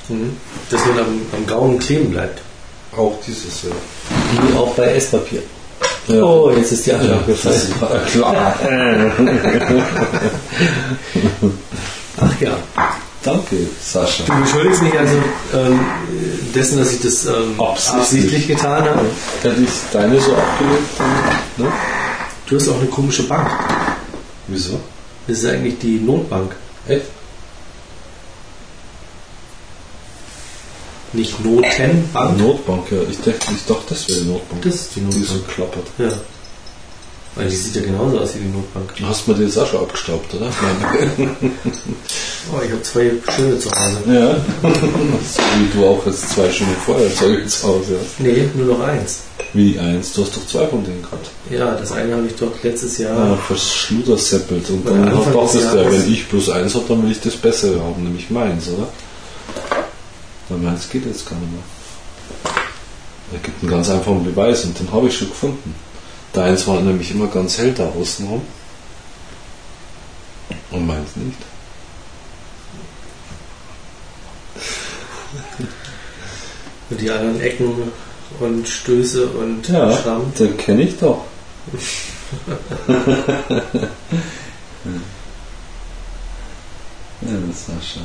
[0.09, 0.37] Mhm.
[0.71, 2.41] Dass man am, am Gaumen kleben bleibt.
[2.97, 3.71] Auch dieses, ja.
[4.51, 5.43] Wie auch bei Esspapier.
[6.09, 6.23] Ja.
[6.23, 7.61] Oh, jetzt ist die Ja, abgefallen.
[7.69, 8.55] das war klar.
[12.21, 12.57] Ach ja.
[13.23, 14.23] Danke, Sascha.
[14.25, 15.17] Du beschuldigst mich also
[15.55, 15.81] ähm,
[16.55, 18.01] dessen, dass ich das ähm, Absichtlich.
[18.03, 19.01] absichtlich getan habe.
[19.43, 21.01] Hätte ich deine so abgelegt,
[21.57, 21.67] ne?
[22.49, 23.51] Du hast auch eine komische Bank.
[24.47, 24.79] Wieso?
[25.27, 26.55] Das ist eigentlich die Notbank.
[26.87, 27.07] Echt?
[31.13, 32.39] Nicht Notenbank.
[32.39, 32.99] Notbank, ja.
[33.11, 34.63] Ich dachte, ich dachte das wäre die Notbank.
[34.63, 35.27] Das ist die Die Notbank.
[35.27, 35.87] so klappert.
[35.99, 36.13] Ja.
[37.37, 38.95] Weil die sieht ja genauso aus wie die Notbank.
[38.97, 40.47] Du hast mir die Sascha abgestaubt, oder?
[40.63, 41.37] Nein.
[42.55, 43.97] Oh, ich habe zwei schöne zu Hause.
[44.07, 44.37] ja.
[44.63, 48.21] so wie du auch jetzt zwei schöne Feuerzeuge zu Hause hast.
[48.21, 49.23] Nee, nur noch eins.
[49.53, 50.13] Wie eins?
[50.13, 51.29] Du hast doch zwei von denen gehabt.
[51.51, 53.31] Ja, das eine habe ich doch letztes Jahr.
[53.31, 54.71] Ja, verschluderseppelt.
[54.71, 58.05] Und dann dachtest du, wenn ich plus eins habe, dann will ich das Bessere haben,
[58.05, 58.87] nämlich meins, oder?
[60.49, 61.63] Weil meins geht jetzt gar nicht mehr.
[63.33, 65.75] Er gibt einen ganz einfachen Beweis und den habe ich schon gefunden.
[66.33, 68.43] Deins war nämlich immer ganz hell da außenrum.
[70.71, 71.39] Und meins nicht.
[76.89, 77.91] Und die anderen Ecken
[78.39, 80.33] und Stöße und Ja, Schramm.
[80.39, 81.25] den kenne ich doch.
[82.87, 82.89] ja,
[87.23, 88.01] das ist Sascha.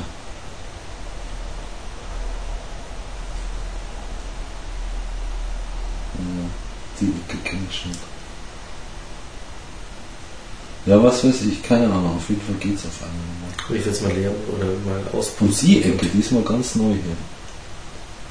[6.18, 6.50] Ja,
[7.00, 7.12] die
[7.72, 7.92] Schon.
[10.84, 13.78] Ja, was weiß ich, keine Ahnung, auf jeden Fall geht's auf einmal.
[13.78, 15.68] Ich will es mal leeren oder mal Und auspusten.
[15.68, 17.16] die Ecke, die ist mal ganz neu hier.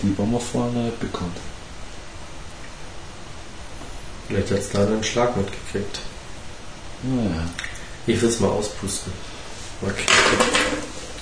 [0.03, 1.37] Die war mir vorher nicht bekannt.
[4.27, 5.99] Vielleicht hat es da einen Schlag mitgekriegt.
[7.03, 7.49] Naja.
[8.07, 9.13] Ich will es mal auspusten.
[9.81, 10.05] Okay.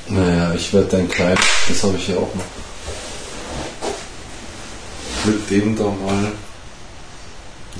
[0.07, 2.43] Naja, ich werde dein Kleid, das habe ich ja auch noch.
[5.25, 6.31] Mit dem da mal.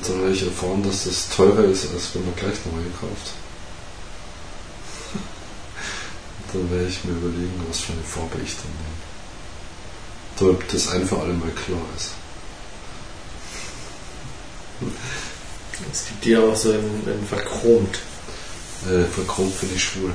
[0.08, 3.34] Dann werde ich erfahren, dass das teurer ist, als wenn man gleich neue kauft.
[6.54, 10.58] Dann werde ich mir überlegen, was für eine Farbe ich dann nehme.
[10.58, 12.12] Damit das ein für alle Mal klar ist.
[15.92, 18.00] Es gibt die auch so in, in verchromt.
[18.86, 20.12] Äh, verchromt finde ich schwul.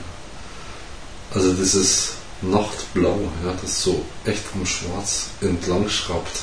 [1.33, 2.13] Also dieses
[2.43, 6.41] Nachtblau, ja, das so echt vom Schwarz entlang schraubt.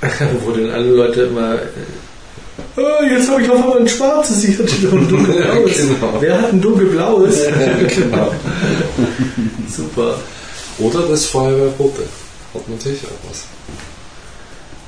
[0.42, 1.58] Wo dann alle Leute immer.
[2.76, 5.76] Oh, jetzt habe ich auf einmal ein schwarzes, ich hatte doch ein dunkelblaues.
[6.00, 6.16] Genau.
[6.20, 7.36] Wer hat ein dunkelblaues?
[7.96, 8.34] genau.
[9.76, 10.18] Super.
[10.78, 12.02] Oder das Feuerwehrrote.
[12.54, 13.44] Hat natürlich auch was.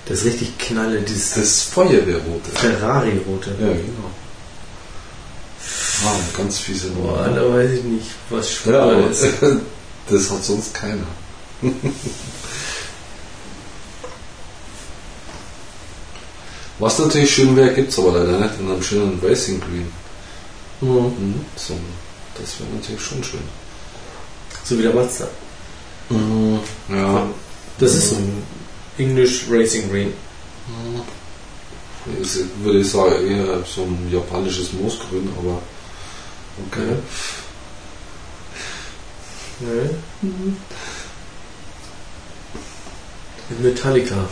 [0.06, 2.50] Das ist richtig knalle, dieses Das Feuerwehrrote.
[2.54, 3.50] Ferrari-rote.
[3.60, 4.10] Ja, genau.
[6.04, 7.40] Ah, ganz fiese Boah, Nummer.
[7.40, 9.24] da weiß ich nicht, was Ja, schwuler aber ist.
[10.10, 11.06] das hat sonst keiner.
[16.78, 19.92] Was natürlich schön wäre, gibt es aber leider nicht in einem schönen Racing Green.
[20.80, 21.06] Mhm.
[21.06, 21.44] Mhm.
[21.56, 21.74] So,
[22.38, 23.40] das wäre natürlich schon schön.
[24.64, 25.28] So wie der Mazda.
[26.88, 27.26] Ja,
[27.78, 28.42] Das ist ein
[28.98, 30.12] English Racing Green.
[32.20, 35.60] ist, würde ich sagen, eher so ein japanisches Moosgrün, aber
[36.66, 36.96] okay.
[39.60, 39.90] Ne?
[43.48, 44.28] Mit Metallica.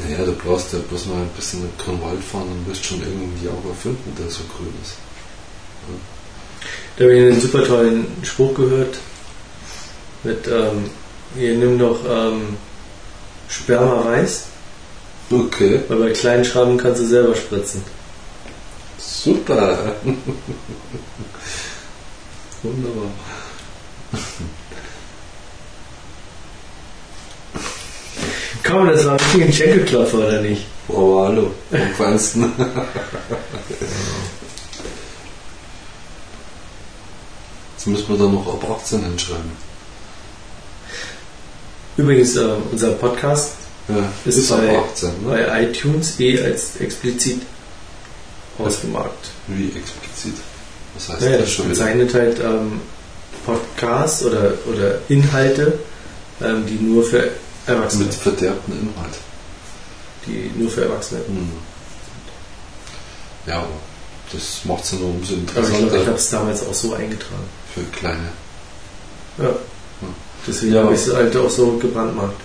[0.00, 3.48] Naja, du brauchst ja bloß mal ein bisschen mit Grünwald fahren und wirst schon irgendwie
[3.48, 4.94] auch finden, der so grün ist.
[6.96, 8.98] Da habe ich einen super tollen Spruch gehört.
[10.22, 10.90] Mit, ähm,
[11.36, 12.56] hier nimm doch ähm,
[13.48, 14.44] Sperma weiß,
[15.32, 17.82] Okay, weil bei kleinen Schrammen kannst du selber spritzen.
[18.98, 19.96] super.
[22.62, 23.10] Wunderbar.
[28.72, 30.64] Komm, das war richtig ein Schenkelklopfer, oder nicht?
[30.88, 32.50] Aber hallo, am feinsten.
[37.76, 39.50] Jetzt müssen wir da noch ab 18 hinschreiben.
[41.96, 43.52] Übrigens, äh, unser Podcast
[43.88, 45.14] Ja, Ist ist, bei- 18, ne?
[45.28, 47.42] bei iTunes eh als explizit
[48.58, 49.30] ausgemarkt.
[49.48, 50.34] Wie explizit?
[50.94, 51.74] Was heißt Naja, das das schon wieder?
[51.74, 52.80] bezeichnet halt ähm,
[53.44, 55.78] Podcasts oder, oder Inhalte,
[56.40, 57.28] ähm, die nur für
[57.66, 59.14] Erwachsene, Mit verderbtem Inhalt.
[60.26, 61.20] die nur für Erwachsene.
[61.26, 61.52] Hm.
[63.46, 63.68] Ja, aber
[64.32, 66.74] das macht es ja nur umso Aber ich glaube, ich interessanter habe es damals auch
[66.74, 67.44] so eingetragen.
[67.74, 68.28] für kleine.
[69.38, 69.50] Ja.
[70.46, 72.40] Deswegen Ja, habe ich es halt auch so gebrandmarkt.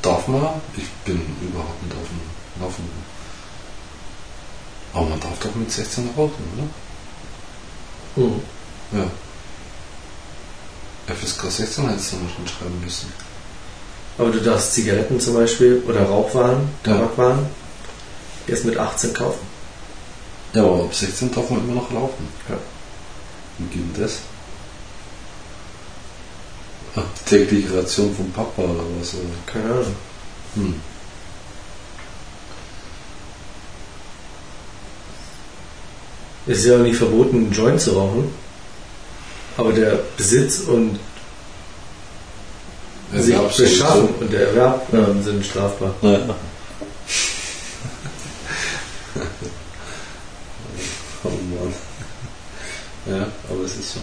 [0.00, 0.48] Darf man?
[0.76, 3.02] Ich bin überhaupt nicht auf dem Laufenden.
[4.94, 6.70] Aber man darf doch mit 16 rauchen,
[8.16, 8.24] oder?
[8.26, 8.40] Mhm.
[8.92, 9.10] Ja.
[11.14, 13.12] FSK 16 hättest du noch schreiben müssen.
[14.18, 16.92] Aber du darfst Zigaretten zum Beispiel oder Rauchwaren, Ja.
[16.92, 17.46] Tabakwaren
[18.48, 19.46] erst mit 18 kaufen.
[20.54, 22.26] Ja, aber ab 16 darf man immer noch laufen.
[22.48, 22.56] Ja.
[23.58, 24.18] Wie geht denn das?
[26.96, 29.14] Ach, tägliche Ration vom Papa oder was?
[29.14, 29.22] Oder?
[29.46, 29.96] Keine Ahnung.
[30.54, 30.74] Hm.
[36.46, 38.32] Es ist ja auch nicht verboten, einen Joint zu rauchen.
[39.58, 40.98] Aber der Besitz und
[43.14, 43.72] sich Erwerb sowieso.
[43.72, 45.94] beschaffen und der Erwerb ähm, sind strafbar.
[46.02, 46.10] Ja.
[51.24, 51.74] oh Mann.
[53.06, 54.00] Ja, aber es ist so.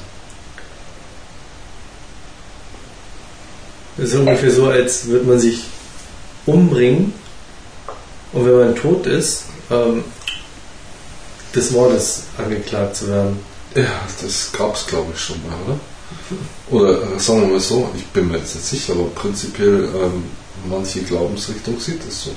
[3.97, 5.64] Es ist ungefähr so, als würde man sich
[6.45, 7.14] umbringen
[8.34, 10.03] und wenn man tot ist, ähm,
[11.56, 13.39] des Mordes angeklagt zu werden.
[13.74, 15.80] Ja, das gab es glaube ich schon mal, oder?
[16.71, 20.23] Oder äh, sagen wir mal so, ich bin mir jetzt nicht sicher, aber prinzipiell ähm,
[20.69, 22.32] manche Glaubensrichtung sieht es so.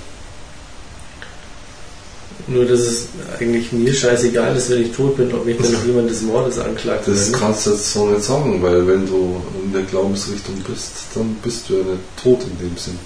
[2.47, 3.09] Nur, dass es
[3.39, 6.59] eigentlich mir scheißegal ist, wenn ich tot bin, ob mich dann noch jemand des Mordes
[6.59, 10.93] anklagt Das kannst du jetzt so nicht sagen, weil wenn du in der Glaubensrichtung bist,
[11.15, 12.99] dann bist du ja nicht tot in dem Sinn.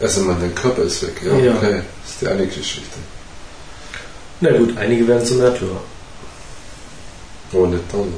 [0.00, 1.56] Also, dein Körper ist weg, ja, Ja.
[1.56, 2.98] okay, das ist die eine Geschichte.
[4.40, 5.80] Na gut, einige werden zum Märtyrer.
[7.52, 8.12] Aber nicht dann.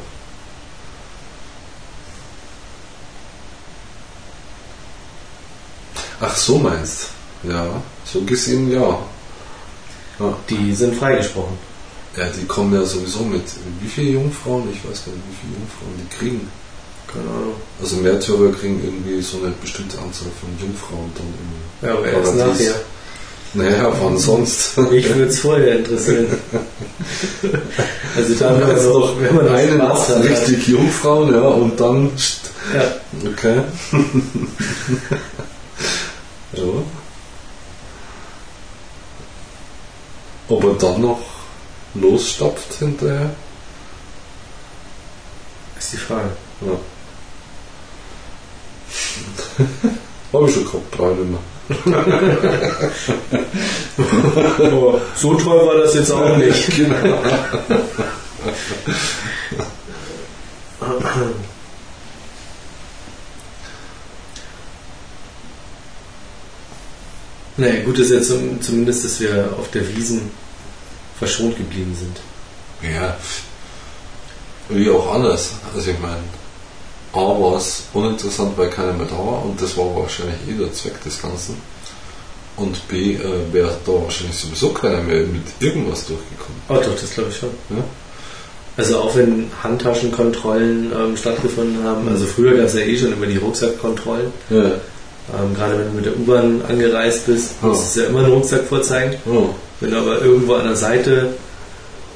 [6.20, 7.08] Ach, so meinst
[7.44, 8.98] Ja, so gesehen ja.
[10.18, 10.36] ja.
[10.48, 11.56] Die sind freigesprochen.
[12.16, 13.44] Ja, die kommen ja sowieso mit.
[13.80, 14.68] Wie viele Jungfrauen?
[14.72, 16.50] Ich weiß gar nicht, wie viele Jungfrauen die kriegen.
[17.06, 17.54] Keine Ahnung.
[17.80, 22.36] Also Märtyrer kriegen irgendwie so eine bestimmte Anzahl von Jungfrauen dann im Ja, aber erst
[22.36, 22.74] nachher.
[23.52, 24.78] Naja, wann sonst?
[24.78, 26.26] Mich würde es vorher interessieren.
[28.16, 30.22] also da, man Also noch, wenn man eine Spaß hat.
[30.22, 32.12] richtig Jungfrauen, ja, und dann.
[32.74, 32.84] Ja,
[33.28, 33.62] Okay.
[36.52, 36.62] ja.
[40.48, 41.20] Ob er dann noch
[41.94, 43.30] losstapft hinterher?
[45.78, 46.30] ist die Frage.
[46.60, 46.72] Ja.
[50.32, 51.59] Habe ich schon gehabt, ich nicht mehr.
[55.16, 56.70] So toll war das jetzt auch nicht.
[56.80, 56.96] Genau.
[67.58, 70.30] Naja, gut ist ja zum, zumindest, dass wir auf der Wiesen
[71.18, 72.18] verschont geblieben sind.
[72.90, 73.18] Ja,
[74.70, 75.52] wie auch anders.
[75.74, 76.22] Also ich meine,
[77.12, 80.72] A war es uninteressant, weil keiner mehr da war und das war wahrscheinlich eh der
[80.72, 81.56] Zweck des Ganzen.
[82.56, 83.18] Und B äh,
[83.52, 86.60] wäre da wahrscheinlich sowieso keiner mehr mit irgendwas durchgekommen.
[86.68, 87.50] Oh doch, das glaube ich schon.
[87.70, 87.82] Ja?
[88.76, 93.26] Also auch wenn Handtaschenkontrollen ähm, stattgefunden haben, also früher gab es ja eh schon immer
[93.26, 94.32] die Rucksackkontrollen.
[94.50, 94.64] Ja.
[94.64, 98.66] Ähm, gerade wenn du mit der U-Bahn angereist bist, musstest du ja immer einen Rucksack
[98.66, 99.16] vorzeigen.
[99.26, 99.50] Oh.
[99.80, 101.34] Wenn du aber irgendwo an der Seite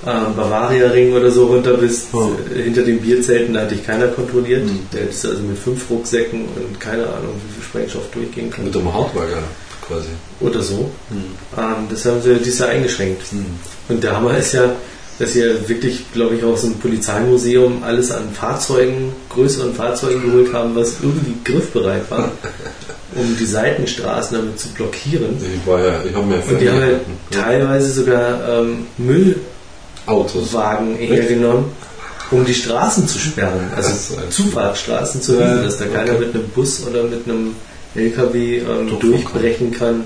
[0.06, 2.32] ähm, Bavaria Ring oder so runter bist, Oh.
[2.54, 4.64] hinter den Bierzelten, da hat dich keiner kontrolliert.
[4.64, 4.80] Mhm.
[4.92, 8.64] Der hättest du also mit fünf Rucksäcken und keine Ahnung, wie viel Sprengstoff durchgehen kann.
[8.64, 9.42] Mit dem Handwerker
[9.86, 10.08] quasi.
[10.40, 10.90] Oder so.
[11.10, 11.24] Mhm.
[11.58, 13.32] Ähm, das haben sie dieses Jahr eingeschränkt.
[13.32, 13.46] Mhm.
[13.88, 14.70] Und der Hammer ist ja,
[15.18, 20.74] dass sie wirklich, glaube ich, aus dem Polizeimuseum alles an Fahrzeugen, größeren Fahrzeugen geholt haben,
[20.74, 22.32] was irgendwie griffbereit war,
[23.14, 25.36] um die Seitenstraßen damit zu blockieren.
[25.38, 27.00] Ich war ja, ich habe mir Und die haben halt
[27.30, 29.34] ja, teilweise sogar ähm, Autos.
[30.06, 31.66] Müllwagen hergenommen,
[32.30, 33.70] um die Straßen zu sperren.
[33.74, 36.26] Also Das Zufahrtsstraßen zu wiesen, dass da keiner okay.
[36.26, 37.54] mit einem Bus oder mit einem
[37.94, 40.04] LKW ähm, durchbrechen kann.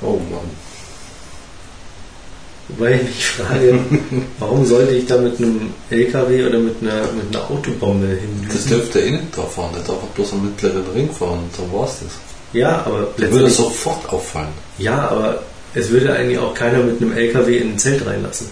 [0.00, 0.50] Oh Mann.
[2.68, 3.78] Wobei ich mich frage,
[4.38, 8.70] warum sollte ich da mit einem LKW oder mit einer, mit einer Autobombe Das hin?
[8.70, 11.78] dürfte er eh nicht da fahren, der darf bloß am mittleren Ring fahren und dann
[11.78, 12.12] war's das.
[12.54, 14.48] Ja, aber Der würde letztendlich, sofort auffallen.
[14.78, 15.42] ja, aber
[15.74, 18.48] es würde eigentlich auch keiner mit einem LKW in ein Zelt reinlassen.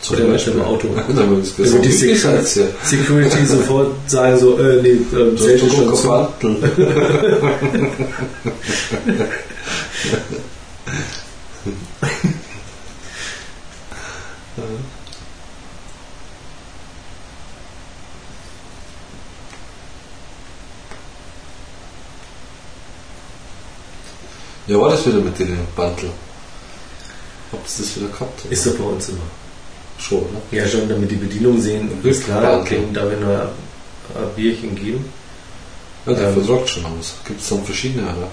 [0.00, 0.52] Zum Oder mit Beispiel.
[0.54, 0.88] einem Auto.
[1.08, 2.60] Dann würde ich Da gesagt, wird die Security?
[2.84, 6.36] Security sofort sagen so, äh, nee, ähm, Zelt ist schon zu.
[24.70, 26.10] Ja, war das wieder mit dem Bandel?
[27.50, 28.44] Habt ihr das wieder gehabt?
[28.44, 28.52] oder?
[28.52, 29.18] Ist doch bei uns immer.
[29.98, 30.40] Schon, ne?
[30.52, 35.04] Ja, schon, damit die Bedienung sehen, ist klar, okay, da wir nur ein Bierchen geben.
[36.06, 36.34] Ja, der Ähm.
[36.34, 37.14] versorgt schon aus.
[37.24, 38.30] Gibt es dann verschiedene, oder?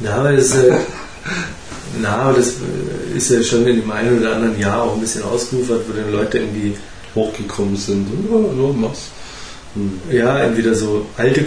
[0.00, 0.72] Na, aber das, äh,
[2.02, 5.00] na, aber das äh, ist ja schon in dem einen oder anderen Jahr auch ein
[5.00, 6.76] bisschen ausgeufert, wo dann Leute irgendwie,
[7.14, 9.02] Hochgekommen sind und oh, oh, mach's.
[9.74, 10.00] Hm.
[10.10, 11.46] ja, entweder so alte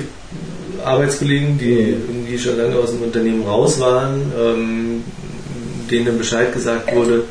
[0.84, 5.04] Arbeitskollegen, die irgendwie schon lange aus dem Unternehmen raus waren, ähm,
[5.90, 7.24] denen dann Bescheid gesagt wurde,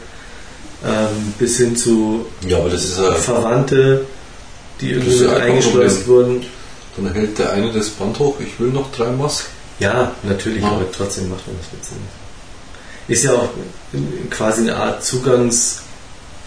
[0.85, 3.13] ähm, bis hin zu Ja, ja.
[3.15, 4.07] Verwandte,
[4.81, 6.45] die irgendwie ja eingeschleust wurden.
[6.97, 9.49] Dann hält der eine das Band hoch, ich will noch drei Masken.
[9.79, 11.99] Ja, natürlich, aber trotzdem macht man das mit Sinn.
[13.09, 13.49] Ist ja auch
[14.31, 15.05] quasi eine Art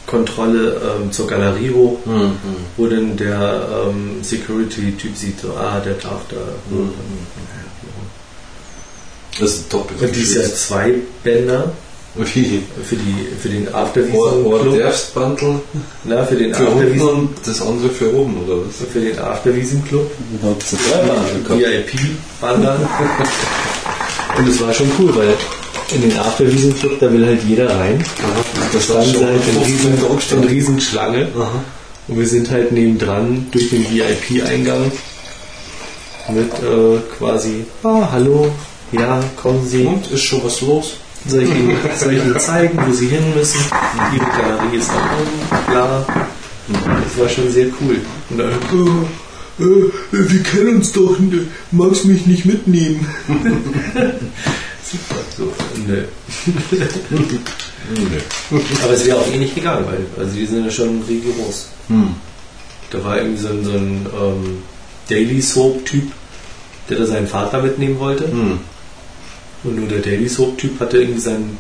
[0.10, 2.32] Zugangskontrolle ähm, zur Galerie hoch, Mhm.
[2.78, 6.38] wo dann der ähm, Security-Typ sieht, so, ah, der darf da.
[6.70, 6.90] Mhm.
[9.40, 9.90] Das ist top.
[10.02, 11.72] Und die ist ja zwei Bänder
[12.16, 12.62] Wie?
[12.84, 14.46] für, die, für den Afterwiesen-Club.
[16.04, 17.08] Na, für den Afterwiesen.
[17.08, 18.86] und das andere für oben, oder was?
[18.92, 20.12] Für den Afterwiesen-Club.
[21.48, 21.62] Gehabt?
[21.62, 22.88] VIP-Wandern.
[24.38, 25.34] Und es war schon cool, weil
[25.92, 28.04] in den Afterwiesen-Club, da will halt jeder rein.
[28.74, 29.98] Da standen sie halt in riesen,
[30.32, 31.28] in riesen Schlange.
[31.36, 31.64] Aha.
[32.08, 34.92] Und wir sind halt nebendran durch den VIP-Eingang
[36.34, 38.52] mit äh, quasi, ah, hallo,
[38.92, 40.96] ja, kommen Sie, Und ist schon was los?
[41.28, 43.60] soll ich, Ihnen, soll ich Ihnen zeigen, wo Sie hin müssen?
[44.14, 46.06] Ihre Galerie ist da oben, bla.
[46.68, 48.00] Das war schon sehr cool.
[48.30, 53.06] Und dann, äh, äh, wir kennen uns doch, ne, magst mich nicht mitnehmen?
[54.92, 55.54] Super, so,
[55.86, 56.06] nö.
[58.84, 61.68] Aber es wäre auch eh nicht gegangen, weil also die sind ja schon rigoros.
[61.88, 62.16] Hm.
[62.90, 64.64] Da war irgendwie so ein, so ein ähm,
[65.08, 66.12] Daily Soap-Typ,
[66.90, 68.32] der da seinen Vater mitnehmen wollte.
[68.32, 68.62] Hm.
[69.64, 71.60] Und nur der Daily Soap-Typ hatte irgendwie seinen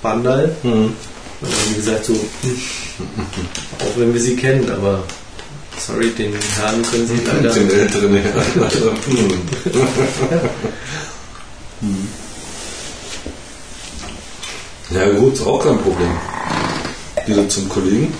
[0.00, 0.56] Bandal.
[0.62, 0.72] Hm.
[0.72, 0.94] Und
[1.42, 2.56] dann haben gesagt so, hm,
[3.80, 5.02] auch wenn wir sie kennen, aber
[5.78, 7.52] sorry, den Herrn können sie leider...
[7.52, 8.44] Den älteren Herrn.
[11.82, 12.08] Also, hm.
[14.90, 14.96] Hm.
[14.96, 16.10] Ja gut, ist auch kein Problem.
[17.26, 18.12] Wieder zum Kollegen,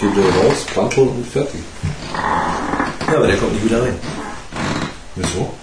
[0.00, 1.60] geht wieder raus, Bandel und fertig.
[3.08, 3.94] Ja, aber der kommt nicht wieder rein.
[5.14, 5.54] Wieso?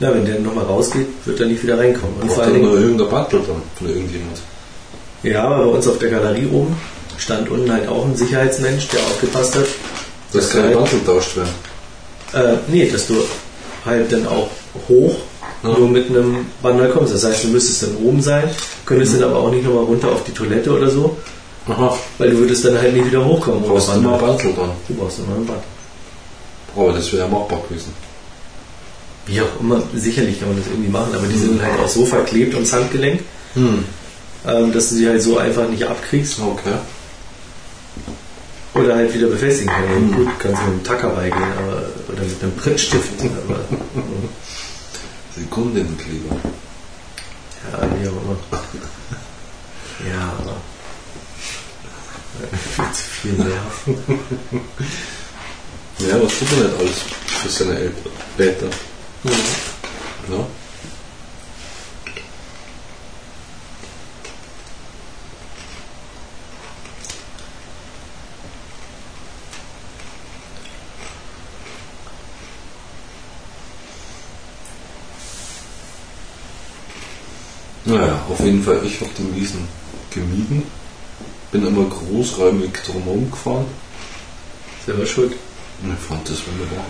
[0.00, 2.16] Na, wenn der nochmal rausgeht, wird er nicht wieder reinkommen.
[2.20, 4.38] Und vor Braucht allen nur Dingen, irgendein Bandel dann von irgendjemand.
[5.22, 6.76] ja, aber bei uns auf der Galerie oben
[7.16, 9.66] stand unten halt auch ein Sicherheitsmensch, der aufgepasst hat,
[10.32, 11.54] Dass keine halt- Bandel tauscht werden.
[12.32, 13.14] Äh, nee, dass du
[13.84, 14.48] halt dann auch
[14.88, 15.14] hoch
[15.62, 15.78] Ja.
[15.78, 17.14] nur mit einem Bandal kommst.
[17.14, 18.50] Das heißt, du müsstest dann oben sein,
[18.84, 21.16] könntest dann aber auch nicht nochmal runter auf die Toilette oder so,
[21.68, 21.96] Aha.
[22.18, 23.62] weil du würdest dann halt nicht wieder hochkommen.
[23.62, 24.28] Du brauchst immer Bandal.
[24.36, 24.70] Bandel dann.
[24.88, 25.62] Du brauchst immer ein Band.
[26.76, 27.92] Aber das wäre ja machbar gewesen.
[29.26, 32.04] Wie auch immer, sicherlich kann man das irgendwie machen, aber die sind halt auch so
[32.06, 33.20] verklebt ums Handgelenk,
[33.54, 33.84] Hm.
[34.48, 36.72] ähm, dass du sie halt so einfach nicht abkriegst Okay.
[38.74, 40.16] oder halt wieder befestigen kannst.
[40.16, 41.82] Gut, kannst du mit einem Tacker beigehen, aber
[42.12, 43.12] oder mit einem Prittstift.
[43.20, 43.60] Aber,
[45.34, 46.36] Sekundenkleber.
[47.72, 48.36] ja, wie auch immer.
[50.08, 50.56] Ja, aber
[52.76, 53.86] viel zu viel Nerv.
[55.98, 56.98] Ja, was tut man nicht alles
[57.42, 57.92] für seine
[58.38, 58.70] Eltern?
[59.24, 60.46] Ja.
[77.92, 79.68] Naja, auf jeden Fall, ich habe den Wiesen
[80.10, 80.62] gemieden.
[81.50, 83.66] Bin immer großräumig drumherum gefahren.
[84.86, 85.34] Selber schuld.
[85.82, 86.86] Und ich fand das wunderbar.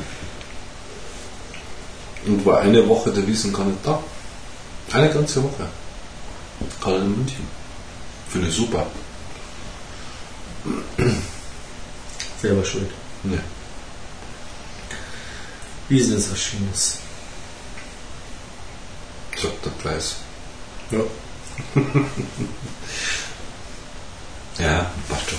[2.24, 4.00] Und war eine Woche der Wiesen gar nicht da.
[4.92, 5.66] Eine ganze Woche.
[6.80, 7.48] Gerade in München.
[8.28, 8.86] Finde ich super.
[12.40, 12.90] Selber schuld.
[13.24, 13.40] Ne.
[15.88, 16.98] Wiesen ist was Schönes.
[19.36, 20.21] Sagt der Preis.
[20.92, 21.00] Ja.
[24.58, 25.38] Ja, passt schon.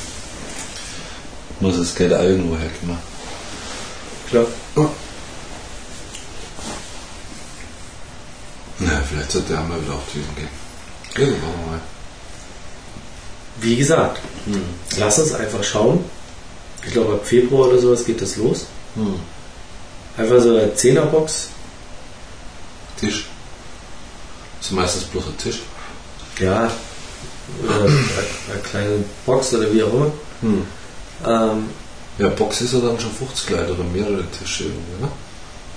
[1.60, 2.98] Muss das Geld auch irgendwo herkommen.
[4.30, 4.46] Klar.
[8.80, 10.50] Na, vielleicht sollte er mal wieder auf die Wiesen gehen.
[11.16, 11.82] Irgendwann mal.
[13.62, 14.62] Wie gesagt, Hm.
[14.98, 16.04] lass uns einfach schauen.
[16.86, 18.66] Ich glaube, ab Februar oder sowas geht das los.
[18.96, 19.20] Hm.
[20.18, 21.50] Einfach so eine Zehnerbox.
[23.00, 23.28] Tisch.
[24.64, 25.60] Das ist meistens bloß ein Tisch.
[26.40, 26.72] Ja.
[27.62, 30.12] Oder eine, eine kleine Box oder wie auch immer.
[30.40, 30.66] Hm.
[31.28, 31.70] Ähm,
[32.18, 35.10] Ja, Box ist ja dann schon 50 Leute oder mehrere Tische irgendwie, ne?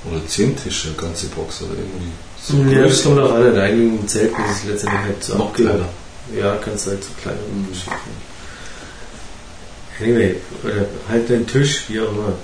[0.08, 2.12] Oder 10 Tische, eine ganze Box oder irgendwie.
[2.40, 3.52] So ja, das kommt auch an.
[3.54, 5.88] In einigen Zelten ist es letztendlich halt so Noch kleiner.
[6.38, 7.92] Ja, kannst du halt so kleine Geschichten.
[10.00, 12.34] Anyway, oder halt den Tisch, wie auch immer.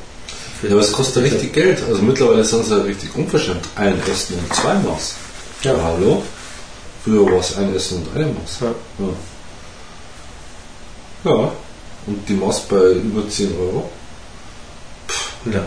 [0.64, 1.78] Ja, aber es kostet richtig Geld.
[1.88, 3.68] Also mittlerweile sind sie ja richtig unverschämt.
[3.76, 5.14] Ein Essen und zwei Maß.
[5.62, 5.74] Ja.
[5.82, 6.22] Hallo?
[7.04, 8.60] Früher war es ein Essen und eine Maß.
[8.60, 8.74] Ja.
[11.24, 11.30] Ja.
[11.30, 11.52] ja.
[12.06, 13.90] Und die Maß bei über 10 Euro.
[15.46, 15.64] Ja.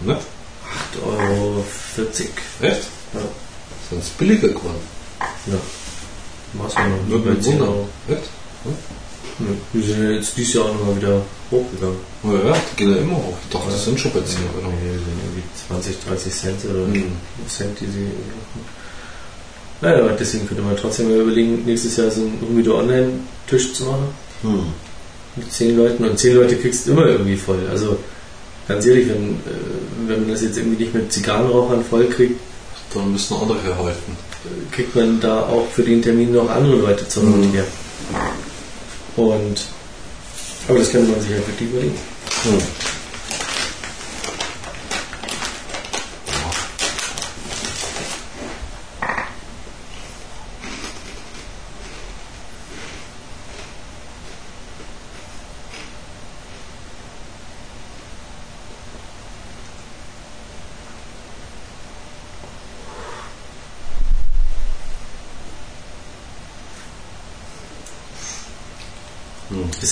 [0.00, 0.14] Ne?
[0.14, 1.64] 8,40 Euro.
[2.60, 2.82] Echt?
[3.14, 3.20] Ja.
[3.90, 4.80] Sind es billiger geworden?
[5.46, 5.54] ja.
[6.54, 7.68] Machst du noch Würde bei mich 10 wundern.
[7.68, 7.88] Euro.
[8.08, 8.22] Echt?
[8.64, 9.46] Ja.
[9.72, 11.96] Die sind ja jetzt dieses Jahr nochmal wieder hochgegangen.
[12.24, 13.36] Ja, ja, die gehen ja immer hoch.
[13.42, 14.68] Ich dachte, die sind schon bei 10 Euro.
[14.70, 17.12] Nee, die sind irgendwie 20, 30 Cent oder Mhm.
[17.48, 18.10] Cent, die sie.
[19.82, 23.84] Naja, aber deswegen könnte man trotzdem mal überlegen, nächstes Jahr so einen Humido Online-Tisch zu
[23.84, 24.06] machen.
[24.42, 24.66] Hm.
[25.36, 27.58] mit zehn Leuten und zehn Leute kriegst du immer irgendwie voll.
[27.70, 27.98] Also
[28.68, 32.40] ganz ehrlich, wenn, äh, wenn man das jetzt irgendwie nicht mit Zigarrenrauchern voll kriegt,
[32.94, 37.24] Dann müssen andere äh, kriegt man da auch für den Termin noch andere Leute zur
[37.24, 37.64] Not her.
[39.16, 39.62] Und
[40.68, 41.98] aber das könnte man sich halt wirklich überlegen.
[42.44, 42.62] Hm.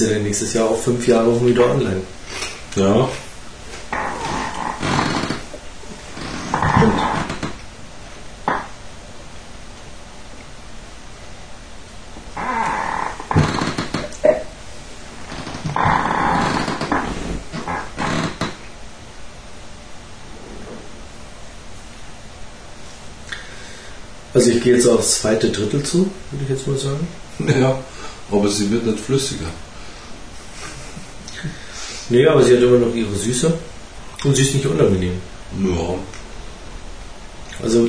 [0.01, 2.01] Ist ja dann nächstes Jahr auch fünf Jahre Humido Online.
[2.75, 3.07] Ja.
[24.33, 27.07] Also ich gehe jetzt aufs zweite Drittel zu, würde ich jetzt mal sagen.
[27.61, 27.79] Ja,
[28.31, 29.45] aber sie wird nicht flüssiger.
[32.11, 33.53] Nee, aber sie hat immer noch ihre Süße
[34.25, 35.15] und sie ist nicht unangenehm.
[35.65, 35.95] Ja.
[37.63, 37.89] Also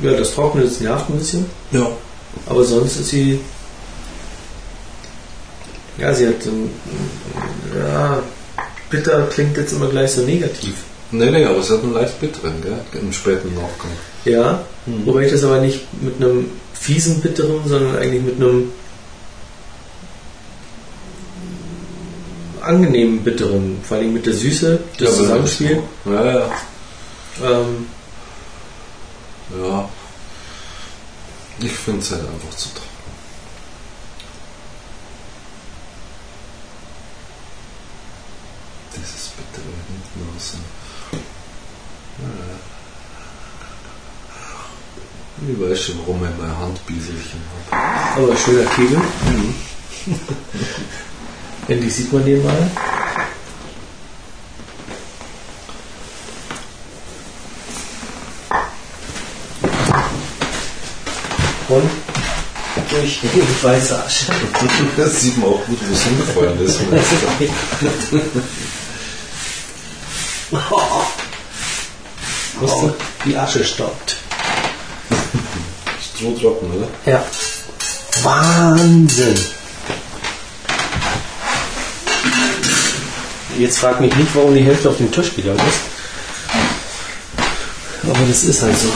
[0.00, 1.46] ja, das Trockene das nervt ein bisschen.
[1.72, 1.88] Ja.
[2.46, 3.40] Aber sonst ist sie.
[5.98, 6.46] Ja, sie hat.
[6.46, 6.70] ähm,
[7.76, 8.22] Ja,
[8.90, 10.74] bitter klingt jetzt immer gleich so negativ.
[11.10, 13.00] Nee, nee, aber sie hat einen leicht bitteren, gell?
[13.00, 13.92] Im späten Nachgang.
[14.24, 14.64] Ja,
[15.04, 18.72] wobei ich das aber nicht mit einem fiesen bitteren, sondern eigentlich mit einem
[22.66, 25.82] angenehmen bitteren, vor allem mit der Süße, das aber Zusammenspiel.
[26.04, 26.50] Ja, ja.
[27.42, 27.86] Ähm,
[29.62, 29.88] Ja.
[31.60, 32.88] Ich finde es halt einfach zu trocken.
[38.96, 40.54] Dieses bittere hinten raus.
[45.46, 47.40] Ich weiß schon, warum ich meine Handbieselchen
[47.70, 48.22] habe.
[48.22, 49.00] Aber schöner Kegel.
[51.66, 52.70] Endlich sieht man den mal.
[61.68, 61.90] Und
[62.90, 64.26] durchgehend weiße Asche.
[64.96, 66.80] Das sieht man auch gut, wo es hingefallen ist.
[72.62, 72.90] Oh,
[73.24, 74.16] die Asche stoppt.
[76.00, 76.88] Strohtrocken, oder?
[77.04, 77.24] Ja.
[78.22, 79.34] Wahnsinn.
[83.58, 85.80] Jetzt frag mich nicht, warum die Hälfte auf den Tisch gegangen ist.
[88.02, 88.88] Aber das ist halt so.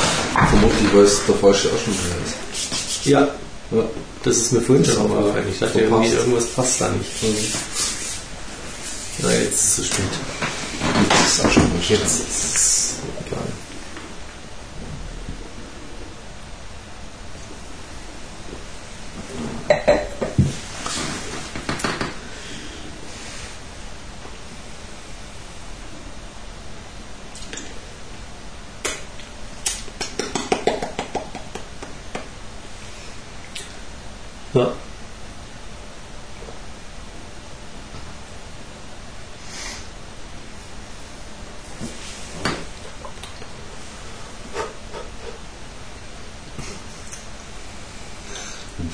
[0.50, 3.06] Vermutlich, weil es der falsche Aschenbecher ist.
[3.06, 3.20] Ja,
[3.70, 3.84] Ja.
[4.24, 5.46] das ist mir vorhin schon aufgefallen.
[5.50, 7.10] Ich dachte irgendwie, irgendwas passt da nicht.
[9.18, 10.04] Na, jetzt ist es zu spät.
[11.08, 11.94] Das ist Aschenbecher.
[11.94, 12.87] Jetzt ist es
[34.58, 34.72] Ja.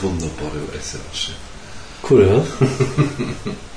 [0.01, 1.33] Wunderbare weiße Asche.
[2.03, 2.45] Cool, ja?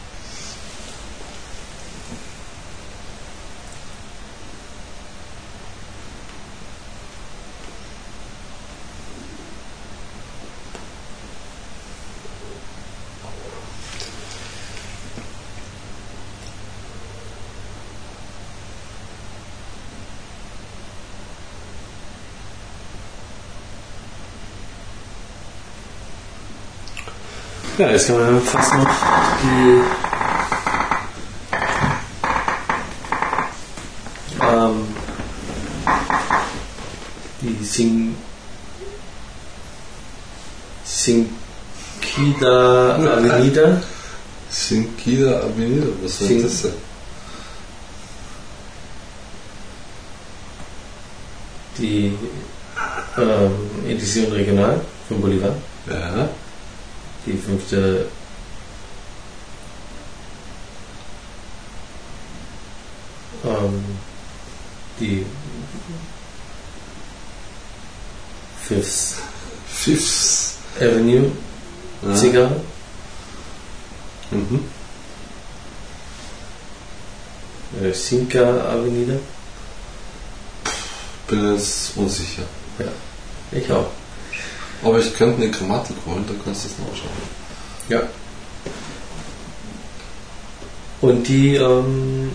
[27.77, 28.89] Ja, jetzt kann man fast noch
[29.43, 29.81] die
[34.41, 34.87] ähm,
[37.41, 38.15] die Sing
[40.85, 43.81] Sinkida Avenida
[44.49, 46.71] Sinkida Avenida, was soll Sing- das sein?
[51.77, 52.13] die
[53.17, 53.51] ähm,
[53.87, 55.53] Edition Regional von Bolivar,
[55.89, 56.29] Ja.
[57.27, 58.07] Die fünfte
[63.45, 63.83] ähm,
[64.99, 65.25] die
[68.67, 69.15] Fifth
[69.67, 70.57] Fifths.
[70.79, 71.31] Avenue
[72.03, 72.15] Ja.
[72.15, 72.61] Zigarre.
[74.29, 74.59] Mhm.
[77.81, 79.15] Äh, Cinca Avenida.
[81.27, 82.43] Bin jetzt unsicher.
[83.51, 83.89] Ich auch.
[84.83, 87.09] Aber ich könnte eine Grammatik holen, da kannst du es nachschauen.
[87.89, 88.01] Ja.
[91.01, 92.31] Und die ähm,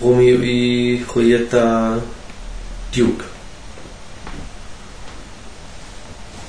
[0.00, 2.00] Romeo y Julieta
[2.94, 3.24] Duke.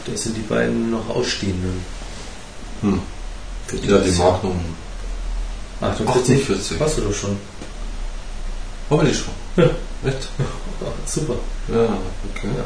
[0.05, 1.83] Das sind die beiden noch ausstehenden.
[2.81, 2.99] Hm.
[3.67, 4.59] Für Ja, die Magnum.
[5.81, 5.91] Jahr.
[5.91, 6.39] 48.
[6.49, 6.79] 48.
[6.79, 7.37] Hast du doch schon.
[8.89, 9.33] Habe ich schon.
[9.57, 9.69] Ja.
[10.09, 10.27] Echt?
[11.05, 11.35] Super.
[11.67, 12.47] Ja, okay.
[12.57, 12.63] Ja.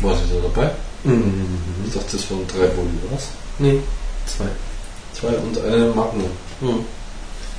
[0.00, 0.70] War sie da dabei?
[1.04, 1.58] Mhm.
[1.86, 3.28] Ich dachte, das waren drei Bolivars.
[3.58, 3.80] Nee,
[4.26, 4.46] zwei.
[5.18, 6.30] Zwei und eine Magnum.
[6.60, 6.84] Mhm.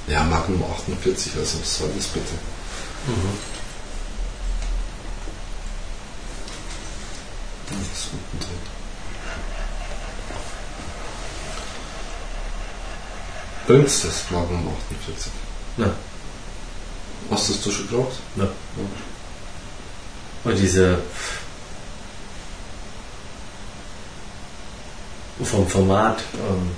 [0.08, 2.34] Ja, Magnum 48, also was soll das bitte?
[3.08, 3.38] Mhm.
[7.78, 8.70] Nichts unten drin.
[13.68, 15.32] Bringt's das Magnum 48?
[15.78, 15.94] Na.
[17.30, 18.18] Hast das du schon geraucht?
[18.36, 18.48] Ja.
[20.44, 20.98] Und diese
[25.46, 26.72] vom Format ähm,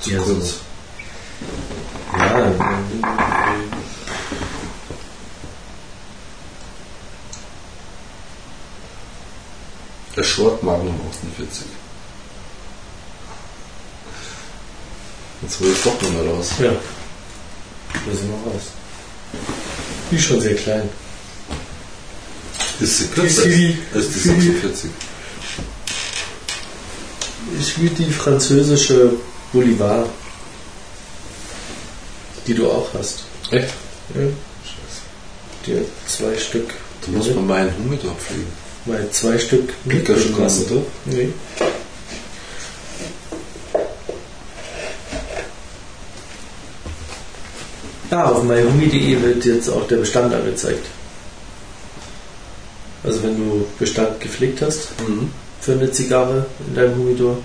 [0.00, 0.48] Zu Ja, kurz.
[0.48, 2.18] so.
[2.18, 2.52] ja,
[10.16, 11.66] Der Short Magnum 48.
[15.42, 16.50] Jetzt hol ich doch nochmal raus.
[16.60, 16.70] ja.
[16.72, 18.62] Da sind wir raus.
[20.10, 20.88] Die ist schon sehr klein.
[22.80, 24.90] Ist sie ist kürzer wie die- 46?
[27.58, 29.12] Ist wie die französische
[29.52, 30.06] Bolivar,
[32.46, 33.24] die du auch hast.
[33.50, 33.68] Echt?
[34.14, 34.20] Ja,
[34.64, 35.02] Scheiße.
[35.66, 36.72] die hat zwei Stück.
[37.04, 38.46] Da muss man meinen Humidor pflegen.
[38.86, 39.72] mal zwei Stück
[40.70, 40.82] oder?
[41.06, 41.28] Nee.
[48.10, 50.84] Ja, auf myhumi.de wird jetzt auch der Bestand angezeigt.
[53.04, 55.30] Also wenn du Bestand gepflegt hast Mhm.
[55.62, 57.38] Für eine Zigarre in deinem Humidor,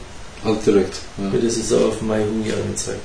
[0.43, 0.95] Also direkt.
[1.17, 1.31] Ja.
[1.31, 2.99] wird es auch auf MyHumi angezeigt.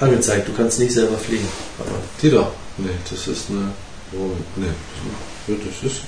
[0.00, 1.48] Angezeigt, du kannst nicht selber pflegen.
[1.78, 1.90] Aber
[2.20, 2.50] Die da?
[2.76, 3.70] Nee, das ist eine.
[4.12, 4.66] Oh, nee.
[5.48, 6.02] Ja, das ist.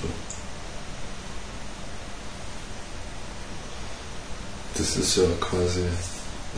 [4.77, 5.81] Das ist ja quasi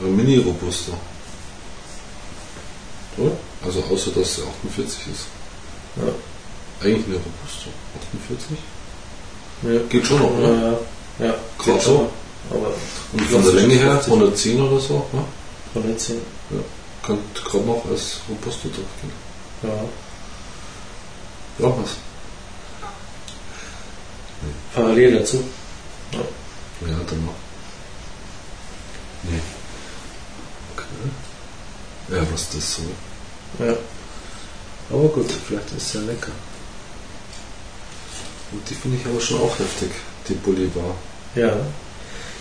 [0.04, 0.94] ein Mini-Robuster.
[3.18, 3.32] Oder?
[3.66, 5.26] Also außer dass sie 48 ist.
[5.98, 6.12] ja,
[6.84, 7.70] Eigentlich eine Robuster.
[8.14, 8.58] 48?
[9.64, 9.80] ja.
[9.90, 10.54] Geht schon noch, oder?
[10.56, 10.78] Ja, ja.
[11.18, 12.10] Gerade geht so.
[12.50, 12.74] Aber,
[13.14, 14.14] Und von der Länge her 50.
[14.14, 15.24] 110 oder so, ne?
[15.76, 16.18] 110.
[17.04, 19.12] Könnte gerade noch als Robuster durchgehen.
[19.64, 19.70] Ja.
[21.60, 21.92] Ja, was?
[24.74, 25.44] Parallel dazu.
[26.14, 27.36] Ja, dann noch.
[29.24, 29.42] Nee.
[30.76, 32.16] Okay.
[32.16, 32.84] Ja, was das so.
[33.64, 33.76] Ja.
[34.90, 36.32] Aber gut, vielleicht ist es ja lecker.
[38.52, 39.92] Und die finde ich aber schon auch heftig,
[40.28, 40.96] die Bolivar.
[41.36, 41.56] ja.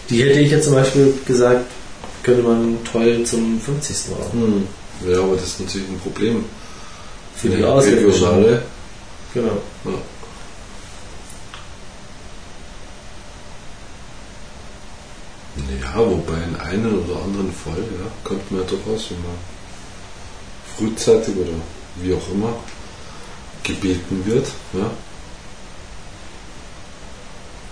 [0.08, 1.66] Die hätte ich jetzt zum Beispiel gesagt,
[2.24, 4.10] könnte man toll zum 50.
[4.10, 4.66] machen.
[5.02, 5.10] Hm.
[5.10, 6.44] Ja, aber das ist natürlich ein Problem.
[7.36, 8.58] Für die Eine Ausländischen.
[9.32, 9.62] Genau.
[9.84, 9.92] Ja.
[15.82, 19.36] Ja, wobei in einem oder anderen Fall, ja, könnte man ja durchaus, wenn man
[20.76, 21.50] frühzeitig oder
[21.96, 22.54] wie auch immer
[23.62, 24.90] gebeten wird, ja,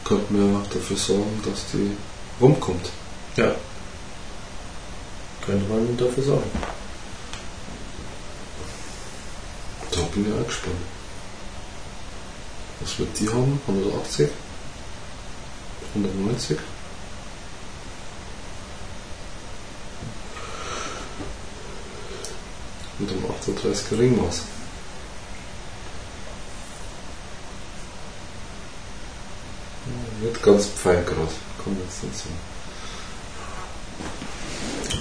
[0.09, 1.95] könnte man ja dafür sorgen, dass die
[2.41, 2.91] rumkommt.
[3.37, 3.55] Ja.
[5.45, 6.51] Könnte man dafür sorgen.
[9.91, 10.77] Da bin ich auch gespannt.
[12.81, 13.61] Was wird die haben?
[13.67, 14.29] 180?
[15.95, 16.59] 190?
[22.99, 24.43] Mit dem 38 Ringmaß.
[30.21, 31.17] Nicht ganz pfeilgrad,
[31.63, 32.39] kann man jetzt nicht sagen.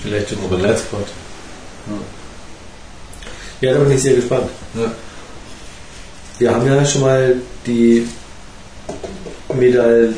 [0.02, 1.08] Vielleicht im Aber Transport.
[3.62, 4.50] Ja, da bin ich sehr gespannt.
[4.76, 4.92] Ja.
[6.38, 8.08] Wir haben ja schon mal die
[9.54, 10.14] Medaille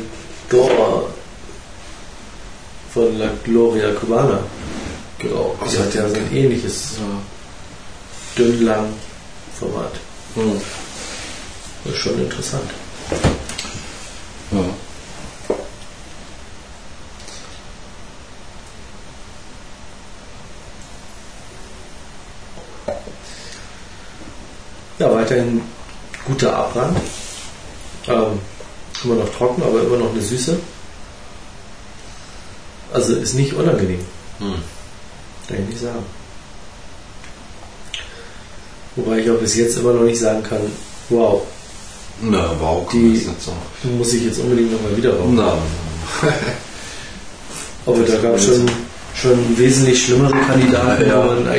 [0.50, 1.04] d'Or
[2.92, 4.40] von La Gloria Cubana
[5.18, 5.58] geraucht.
[5.72, 6.96] Die hat ja so ein ähnliches
[8.36, 8.92] dünn-lang
[9.58, 9.92] Format.
[10.34, 10.60] Hm.
[11.84, 12.70] Das ist schon interessant.
[14.50, 14.58] Ja.
[24.98, 25.60] Ja, weiterhin
[26.26, 26.96] guter Abrand.
[28.08, 28.38] Ähm,
[29.04, 30.58] immer noch trocken, aber immer noch eine Süße.
[32.92, 34.00] Also ist nicht unangenehm,
[34.38, 34.54] Hm.
[35.48, 36.04] kann ich nicht sagen.
[38.96, 40.60] Wobei ich auch bis jetzt immer noch nicht sagen kann,
[41.08, 41.42] wow,
[42.22, 43.96] Na, wow, Die- das nicht sagen.
[43.98, 45.36] muss ich jetzt unbedingt nochmal wieder rauchen.
[45.36, 45.56] Na,
[47.86, 48.70] Aber da gab es schon,
[49.14, 51.52] schon wesentlich schlimmere Kandidaten, Ja, wo man ja.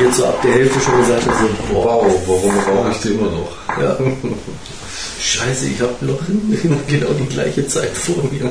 [0.00, 3.08] Jetzt so ab der Hälfte schon gesagt hat, so, boah, wow, warum rauche ich die
[3.08, 3.52] immer noch?
[3.80, 3.96] ja.
[5.20, 6.20] Scheiße, ich habe noch
[6.86, 8.50] genau die gleiche Zeit vor mir.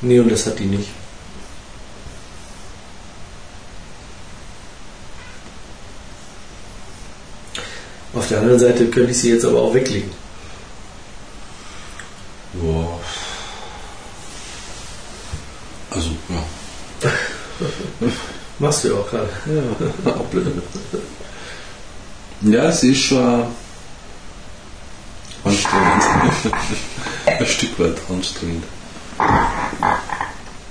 [0.00, 0.88] Nee, und das hat die nicht.
[8.14, 10.10] Auf der anderen Seite könnte ich sie jetzt aber auch weglegen.
[12.54, 12.98] Ja.
[15.90, 16.44] Also, ja.
[18.60, 19.28] Machst du ja auch gerade.
[22.42, 23.44] Ja, ja sie ist schon
[25.44, 26.02] anstrengend.
[27.26, 28.64] Ein Stück weit anstrengend.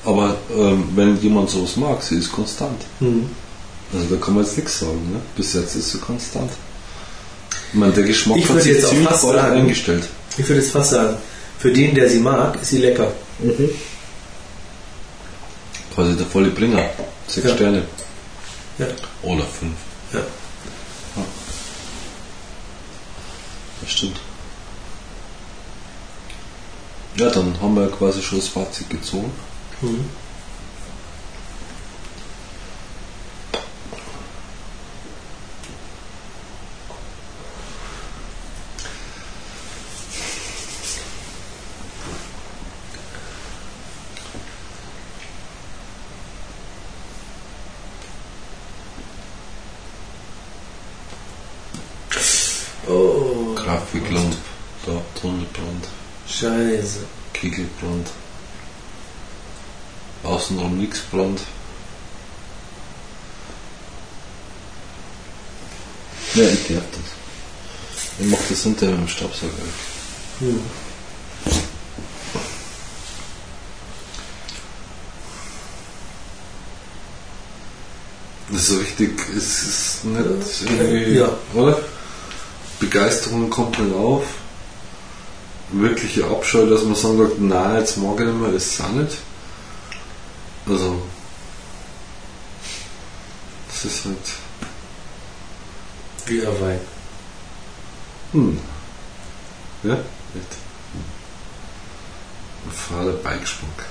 [0.06, 2.82] Aber ähm, wenn jemand sowas mag, sie ist konstant.
[3.00, 3.30] Hm.
[3.92, 5.12] Also da kann man jetzt nichts sagen.
[5.12, 5.20] Ne?
[5.36, 6.52] Bis jetzt ist sie konstant.
[7.74, 10.08] Ich meine, der Geschmack Ich hat sich jetzt auch ziemlich fast sagen- eingestellt.
[10.38, 11.18] Ich würde jetzt fast sagen,
[11.58, 13.12] für den, der sie mag, ist sie lecker.
[15.96, 16.84] Quasi der volle Bringer.
[17.30, 17.56] Sechs Ja.
[17.56, 17.86] Sterne.
[18.80, 18.88] Ja.
[19.22, 19.78] Oder fünf.
[20.12, 20.22] Ja.
[23.82, 24.20] Das stimmt.
[27.16, 29.32] Ja, dann haben wir quasi schon das Fazit gezogen.
[29.82, 30.10] Mhm.
[52.88, 54.36] Oh, Grafikland,
[54.86, 55.88] da Tunnelbrand,
[56.28, 57.02] Scheiße.
[57.34, 58.10] Kegelbrand.
[60.24, 61.40] Außenrum nichts Brand.
[66.36, 67.02] Ja, ich glaub das.
[68.20, 69.54] Ich mach das hinterher mit dem Staubsauger.
[70.40, 70.60] Hm.
[78.52, 81.30] Das ist so richtig, es ist nicht irgendwie, Ja.
[81.54, 81.80] oder?
[82.80, 84.24] Begeisterung kommt nicht auf.
[85.72, 88.90] Wirkliche Abscheu, dass man sagen sagt, nein, jetzt mag ich nicht mehr, ist es auch
[88.90, 89.18] nicht.
[90.68, 91.02] Also,
[93.68, 94.18] das ist halt,
[96.30, 96.80] Wieder Wein.
[98.34, 98.60] hm.
[99.82, 100.48] Ja, nicht.
[102.66, 103.86] Ein fader Beigeschmack.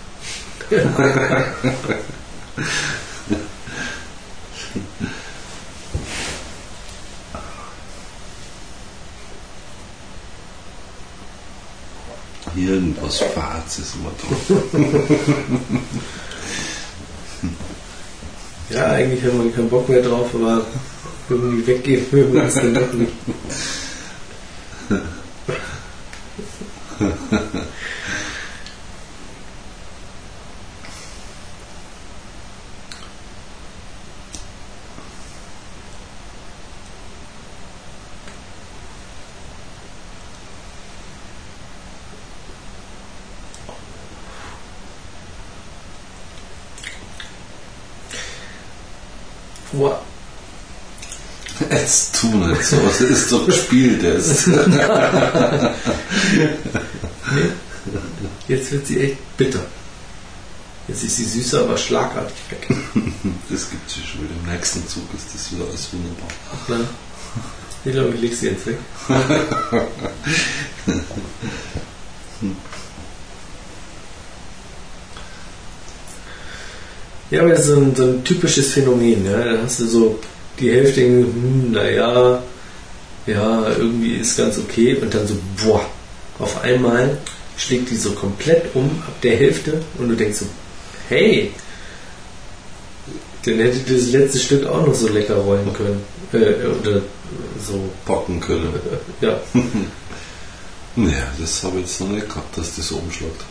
[12.54, 14.62] Irgendwas Fahrs ist immer drauf.
[18.70, 20.66] Ja, eigentlich haben wir keinen Bock mehr drauf, aber
[21.28, 23.12] Wenn man weggeht, hören wir uns dann doch nicht.
[52.70, 54.48] So, es ist doch gespielt jetzt.
[58.48, 59.64] jetzt wird sie echt bitter.
[60.88, 62.68] Jetzt ist sie süßer, aber schlagartig weg.
[63.50, 64.34] Das gibt es schon wieder.
[64.42, 66.28] Im nächsten Zug ist das wieder alles wunderbar.
[66.52, 66.88] Ach nein.
[67.84, 68.78] Ich glaube, ich leg sie jetzt weg.
[77.30, 79.24] Ja, aber das ist so ein, so ein typisches Phänomen.
[79.26, 79.44] Ja?
[79.44, 80.18] Da hast du so
[80.58, 82.42] die Hälfte, hm, naja,
[83.28, 84.96] ja, irgendwie ist ganz okay.
[84.96, 85.84] Und dann so, boah,
[86.38, 87.18] auf einmal
[87.56, 90.46] schlägt die so komplett um ab der Hälfte und du denkst so,
[91.08, 91.52] hey,
[93.44, 96.02] dann hätte das letzte Stück auch noch so lecker rollen können.
[96.32, 97.02] Äh, oder
[97.64, 98.72] so, Packen können.
[99.20, 99.40] ja.
[100.96, 103.44] Naja, das habe ich jetzt noch nicht gehabt, dass das so umschlägt.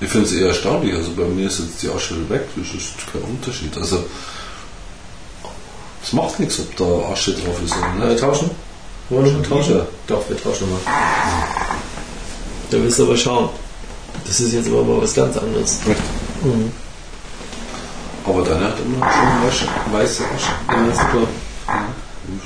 [0.00, 0.94] Ich finde es eher erstaunlich.
[0.94, 3.74] Also bei mir ist jetzt die Asche weg, das ist kein Unterschied.
[3.78, 4.04] Also
[6.08, 8.20] es macht nichts, ob da Asche drauf ist oder nicht.
[8.20, 8.50] tauschen?
[9.10, 9.74] Wollen wir Schon tauschen?
[9.74, 9.86] wieder.
[10.06, 10.80] Doch, wir tauschen mal.
[12.70, 13.48] Da wirst du aber schauen.
[14.26, 15.78] Das ist jetzt aber mal was ganz anderes.
[16.42, 16.72] Mhm.
[18.24, 19.06] Aber deine hat immer
[19.52, 20.52] schon weiße Asche.
[20.68, 21.26] Ja, ist klar.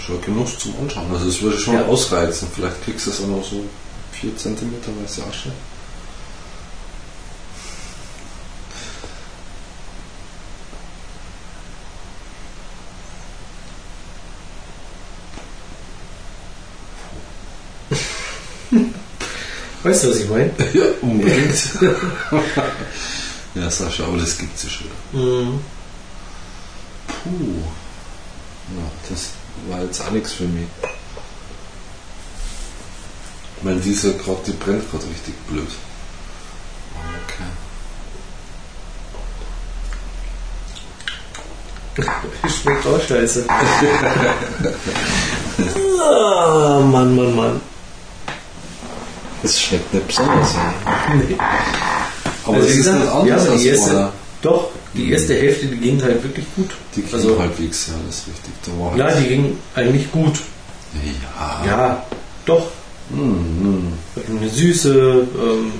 [0.07, 1.07] Schon genug zum Anschauen.
[1.13, 1.85] Also es würde schon Ja.
[1.87, 2.49] ausreizen.
[2.55, 3.65] Vielleicht kriegst du es auch noch so
[4.13, 5.53] 4 cm weiße Asche.
[19.83, 20.51] Weißt du, was ich meine?
[20.75, 21.55] Ja, unbedingt.
[23.55, 24.87] ja, Sascha, aber das gibt es ja schon.
[25.13, 25.61] Mhm.
[27.07, 27.63] Puh.
[28.77, 29.31] Ja, das
[29.69, 30.67] war jetzt auch nichts für mich.
[33.57, 35.69] Ich meine, diese gerade, die brennt gerade richtig blöd.
[37.25, 37.45] Okay.
[42.49, 43.45] Schmeckt auch scheiße.
[46.01, 47.72] ah, Mann, Mann, Mann.
[49.43, 50.53] Das schmeckt nicht besonders.
[50.55, 51.15] Ja.
[51.15, 51.37] Nee.
[52.45, 54.13] Aber Also es ist nicht anders ja, als die erste, vorher.
[54.43, 56.71] Doch, die erste Hälfte, die ging halt wirklich gut.
[56.97, 58.53] Die ging Also- halbwegs, ja, das ist richtig.
[58.65, 60.39] Da war Ja, halt, die ging eigentlich gut.
[60.95, 61.65] ja.
[61.67, 62.07] Ja,
[62.47, 62.67] doch.
[63.11, 63.93] Hm,
[64.29, 65.73] Eine Süße, ähm,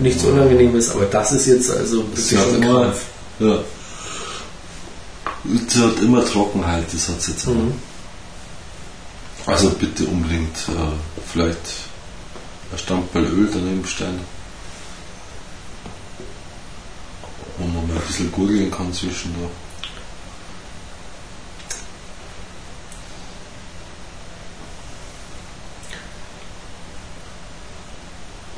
[0.00, 2.92] nichts Unangenehmes, aber das ist jetzt also Sie hat schon immer-.
[3.38, 3.58] Ja.
[5.68, 7.46] Sie hat immer Trockenheit, das hat sie jetzt.
[7.46, 7.74] Mhm.
[9.46, 11.58] Also bitte unbedingt äh, vielleicht
[12.72, 14.20] ein Stammball Öl daneben stellen.
[17.58, 19.50] Wo man mal ein bisschen gurgeln kann zwischendurch.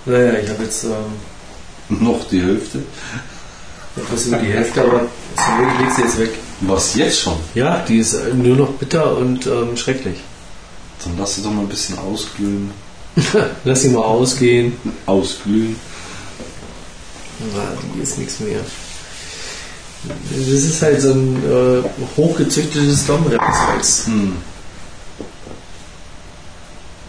[0.05, 2.83] Naja, ich habe jetzt ähm, Noch die Hälfte.
[3.97, 5.03] etwas über die Hälfte, aber
[5.37, 6.31] ich leg sie jetzt weg.
[6.61, 7.37] Was jetzt schon?
[7.55, 10.19] Ja, die ist nur noch bitter und ähm, schrecklich.
[11.05, 12.71] Dann lass sie doch mal ein bisschen ausglühen.
[13.65, 14.77] Lass sie mal ausgehen.
[15.07, 15.77] Ausglühen.
[17.55, 18.61] Ja, die ist nichts mehr.
[20.31, 21.83] Das ist halt so ein äh,
[22.17, 24.07] hochgezüchtetes Domrepsholz.
[24.07, 24.37] Hm.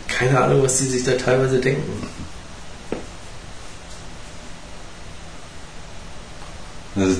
[0.07, 2.07] Keine Ahnung, was die sich da teilweise denken.
[6.95, 7.15] Also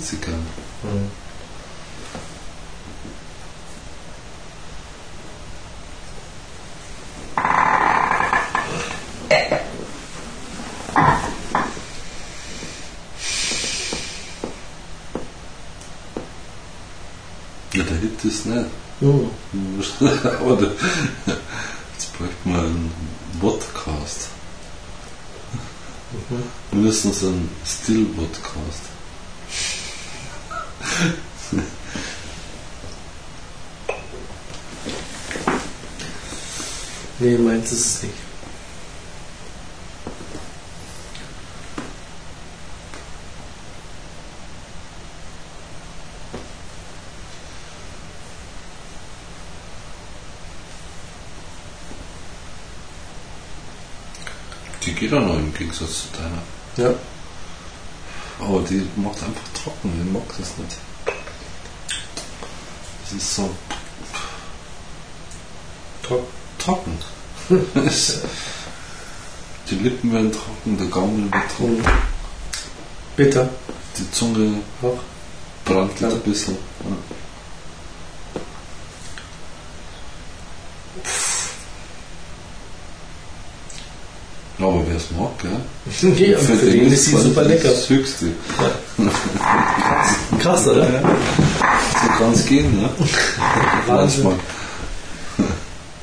[0.00, 0.46] sie gern.
[0.82, 1.19] Hm.
[17.72, 18.66] Ja, der Hit ist nicht.
[19.00, 19.30] Hm.
[20.40, 20.72] Aber der,
[21.92, 22.92] jetzt bräuchte man einen
[23.40, 24.28] Podcast.
[26.12, 26.42] Mhm.
[26.72, 28.82] Mindestens einen Still-Podcast.
[37.22, 38.14] Nee, meins ist es nicht.
[54.86, 56.42] Die geht auch noch im Gegensatz zu deiner.
[56.76, 56.94] Ja.
[58.40, 60.76] Aber die macht einfach trocken, ich mag das nicht.
[63.04, 63.50] Das ist so
[66.02, 66.26] Top.
[66.58, 66.98] trocken.
[69.70, 71.84] Die Lippen werden trocken, der Gaumen wird trocken.
[73.16, 73.48] Bitter.
[73.96, 74.98] die Zunge Auch.
[75.64, 76.08] brandelt Ja.
[76.08, 76.56] ein bisschen.
[76.80, 76.96] Ja.
[84.66, 84.84] Aber
[85.42, 86.30] gell?
[86.30, 87.68] ja, für, den ist sie super lecker.
[87.68, 88.26] Das Höchste.
[90.40, 90.86] Krass, oder?
[90.86, 92.88] So kann es gehen, ne?
[93.86, 94.24] Wahnsinn.
[94.24, 94.38] Manchmal.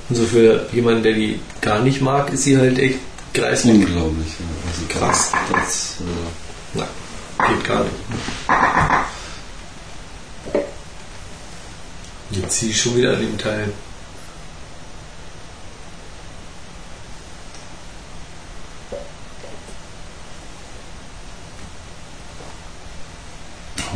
[0.10, 3.00] Und so für jemanden, der die gar nicht mag, ist sie halt echt
[3.34, 3.86] greislich.
[3.86, 4.34] Unglaublich.
[4.40, 4.46] Ja.
[4.70, 5.32] Also Krass.
[5.52, 6.84] Das, das, äh,
[7.38, 7.94] Na, geht gar nicht.
[12.32, 13.72] Jetzt ziehe ich schon wieder an dem Teil.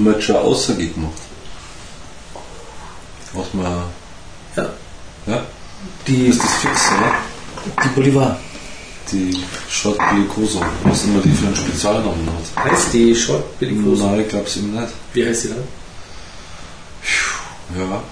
[0.07, 1.13] Jetzt schon eine Aussage gemacht.
[3.33, 3.83] Was man.
[4.55, 4.69] Ja.
[5.27, 5.45] Ja?
[6.07, 7.13] Die, Ist das fix, oder?
[7.83, 8.39] die Bolivar.
[9.11, 10.61] Die Short Bellicoso.
[10.83, 12.65] Was immer die für einen Spezialnamen hat.
[12.71, 14.05] Heißt die Short Bellicoso?
[14.07, 14.93] Nein, ich glaube es eben nicht.
[15.13, 15.63] Wie heißt sie dann?
[17.77, 18.03] Ja,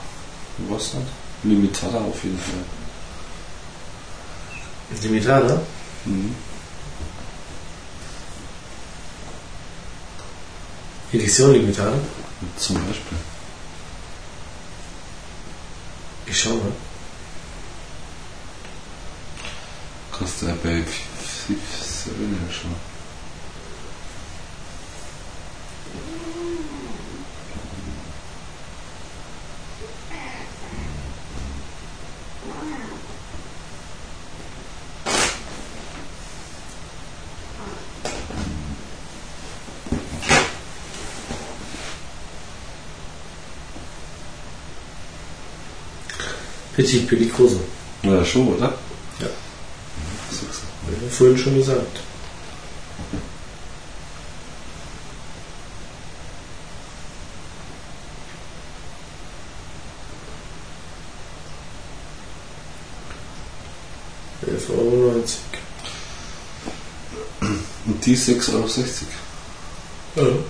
[0.70, 1.08] weiß nicht.
[1.44, 2.64] Limitada auf jeden Fall.
[5.04, 5.62] Limitada?
[6.06, 6.36] Mhm.
[11.12, 11.98] Edition Limitada?
[12.58, 13.18] Zum Beispiel.
[16.28, 16.72] Ich schau mal.
[20.12, 22.89] Ja bei Fifth Seven ja schon.
[46.80, 47.60] Petit Bellicoso.
[48.04, 48.74] Ja, schon, oder?
[49.20, 49.28] Ja.
[51.06, 52.00] Ich vorhin schon gesagt.
[64.70, 65.22] Euro.
[67.86, 68.54] Und die 6,60
[70.16, 70.28] Euro.
[70.28, 70.44] Ja.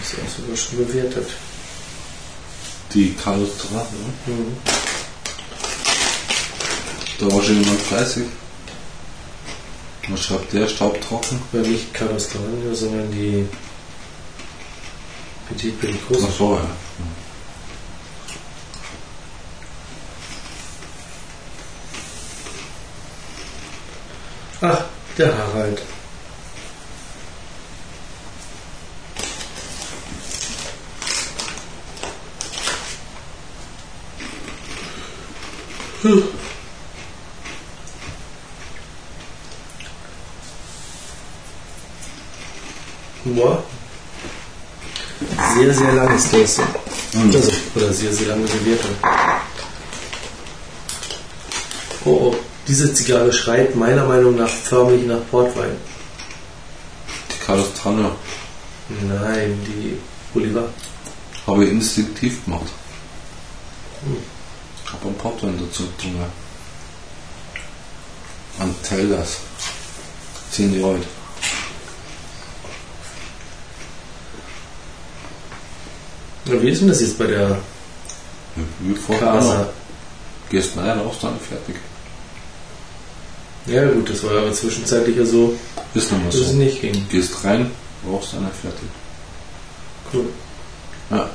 [0.00, 1.28] Ist auch sogar schon bewertet.
[2.94, 4.32] Die Carlos Tra, ja.
[4.32, 4.56] Mhm.
[7.18, 8.24] Da war schon jemand fleißig.
[10.08, 10.66] Was schreibt der?
[10.66, 11.38] Staubtrocken?
[11.52, 13.46] Ja, nicht Carvalho, sondern die
[15.48, 16.26] Petit Bellicoso.
[16.28, 16.68] Ach so, ja.
[24.60, 24.84] Ach,
[25.16, 25.82] der Harald.
[36.02, 36.22] Hm.
[43.24, 43.64] Humor.
[46.30, 46.66] Tasting.
[47.14, 47.34] Mhm.
[47.34, 48.90] Also, oder sehr, sehr lange Bewertung.
[52.04, 52.36] Oh, oh,
[52.66, 55.76] diese Zigarre schreit meiner Meinung nach förmlich nach Portwein.
[57.30, 58.12] Die Carlos Trana
[58.88, 59.98] Nein, die
[60.32, 60.64] Bolivar.
[61.46, 62.66] habe ich instinktiv gemacht.
[64.04, 64.16] Hm.
[64.84, 66.24] Ich habe einen Portwein dazu getrunken.
[68.58, 69.38] An Tellers.
[70.52, 71.06] 10 Jahre alt.
[76.48, 77.58] Ja, wie ist denn das jetzt bei der.
[79.18, 79.68] Casa?
[80.50, 81.76] Gehst rein, raus, dann fertig.
[83.66, 85.54] Ja gut, das war aber zwischenzeitlich ja so,
[85.94, 86.52] Ist dass es so.
[86.54, 87.06] nicht ging.
[87.10, 87.70] Gehst rein,
[88.10, 88.88] rauchst einer fertig.
[90.12, 90.24] Cool.
[91.10, 91.28] Ja.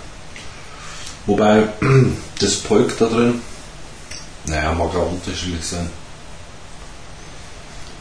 [1.28, 1.68] Wobei
[2.40, 3.40] das Polk da drin,
[4.46, 5.90] naja, mag auch unterschiedlich sein.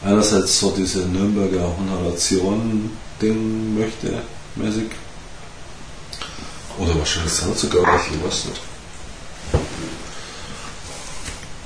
[0.03, 4.21] Einerseits so diese Nürnberger Honoration-Ding möchte,
[4.55, 4.89] mäßig.
[6.77, 8.61] Oder wahrscheinlich sind es sogar welche, ich weiß nicht.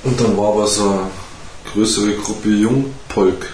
[0.04, 1.10] Und dann war aber so eine
[1.72, 3.52] größere Gruppe Jungpolk,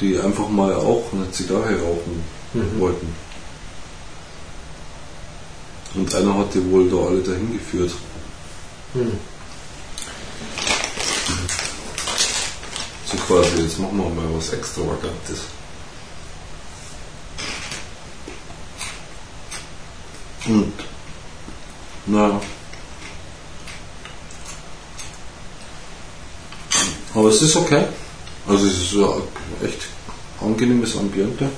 [0.00, 2.24] die einfach mal auch eine Zigarre rauchen
[2.54, 2.80] Mhm.
[2.80, 3.14] wollten.
[5.94, 7.92] Und einer hat die wohl da alle dahin geführt.
[8.94, 9.12] Hm.
[13.06, 15.40] So quasi, jetzt machen wir mal was Extravagantes.
[20.48, 20.72] Und,
[22.06, 22.40] naja.
[27.14, 27.84] Aber es ist okay.
[28.46, 29.82] Also es ist so ein echt
[30.40, 31.50] angenehmes Ambiente.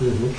[0.00, 0.34] Mhm.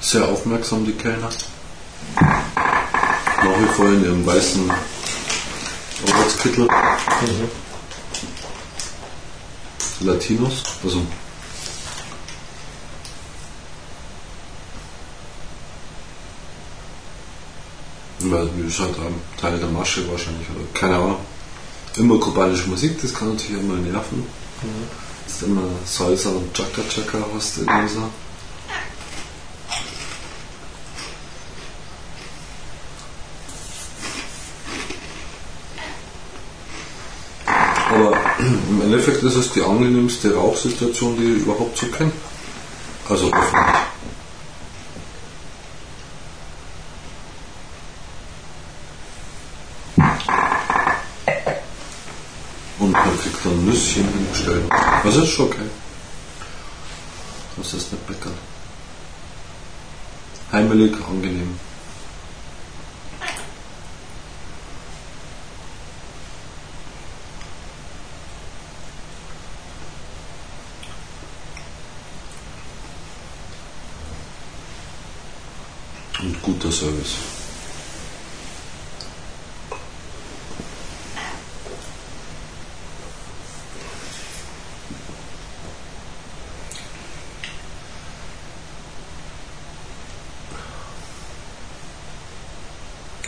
[0.00, 1.28] Sehr aufmerksam, die Kellner.
[3.44, 4.70] Nach wie vor in ihrem weißen
[6.08, 6.64] Arbeitskittel.
[6.64, 7.50] Mhm.
[10.00, 11.02] Latinos, also
[18.20, 21.18] weil das ist halt ein Teil der Masche wahrscheinlich, oder keine Ahnung.
[21.96, 24.26] Immer kubanische Musik, das kann natürlich immer nerven.
[25.26, 28.10] Dass du immer Salsa und Chaka Chaka hast, irgendwie so.
[37.94, 38.16] Aber
[39.24, 42.12] Endeffekt ist die angenehmste Rauchsituation, die ich überhaupt so kenne.
[43.08, 43.80] Also öffentlich.
[52.78, 54.64] Und man kriegt dann Nüsschen hingestellt.
[55.02, 55.70] Das ist schon okay.
[57.56, 58.34] Das ist nicht meckern.
[60.52, 61.58] Heimelig, angenehm.
[76.24, 77.16] Und guter Service.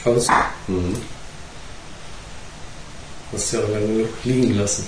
[0.04, 0.28] Aus.
[0.68, 0.96] Mhm.
[3.32, 4.86] Hast du ja lange liegen lassen.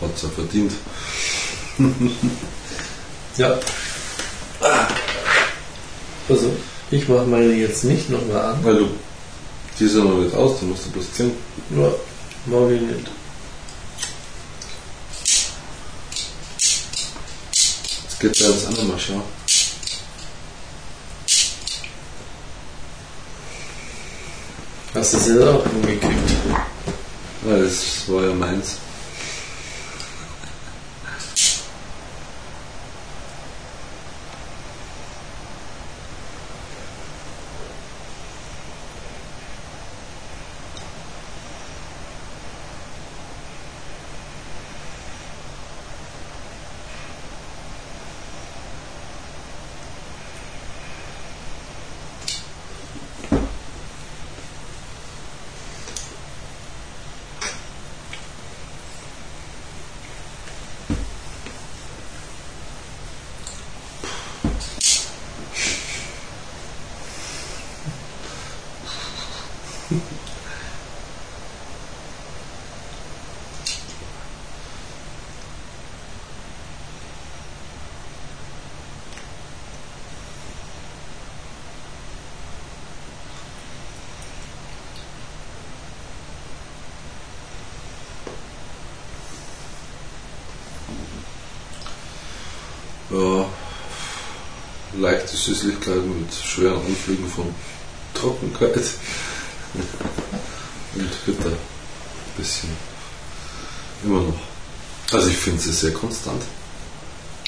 [0.00, 0.72] Hat's ja verdient.
[3.36, 3.58] Ja.
[6.28, 6.50] Also,
[6.90, 8.64] ich mache meine jetzt nicht nochmal an.
[8.64, 8.88] Weil du,
[9.78, 11.32] die ja noch nicht aus, du musst du bloß ziehen.
[11.70, 11.98] Nur
[12.46, 13.08] morgen nicht.
[18.02, 19.22] Jetzt geht ja ins andere Mal schauen.
[24.94, 26.30] Hast du es jetzt auch hingekriegt?
[27.46, 28.78] Ja, das war ja meins.
[93.10, 93.46] Ja,
[95.44, 97.54] leichte Süßlichkeit mit schweren Anflügen von
[98.14, 98.84] Trockenheit.
[100.94, 101.52] Und bitter.
[102.36, 102.70] Bisschen.
[104.04, 104.40] Immer noch.
[105.12, 106.42] Also ich finde es sehr konstant.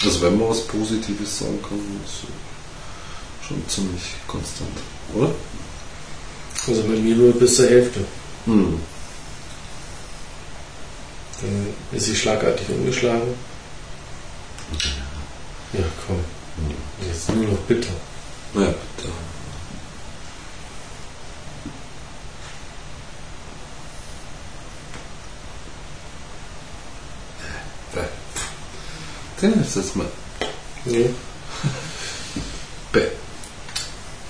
[0.02, 2.26] Also wenn man was Positives sagen kann, ist
[3.46, 4.76] schon ziemlich konstant,
[5.14, 5.30] oder?
[6.66, 8.00] Also bei mir nur bis zur Hälfte.
[8.44, 8.80] Hm.
[11.40, 13.34] Dann ist sie schlagartig umgeschlagen.
[15.72, 16.24] Ja, komm.
[17.06, 17.92] Jetzt nur noch bitter.
[18.54, 19.10] Ja, bitte.
[29.76, 30.06] Jetzt mal.
[30.86, 31.10] Nee.
[32.92, 33.08] Bäh.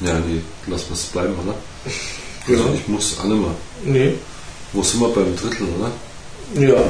[0.01, 1.55] Ja, nee, lass es bleiben, oder?
[2.49, 2.65] Ja.
[2.65, 3.55] Also ich muss alle mal.
[3.85, 4.15] Nee.
[4.73, 5.93] Wo sind wir beim Drittel, oder?
[6.61, 6.85] Ja.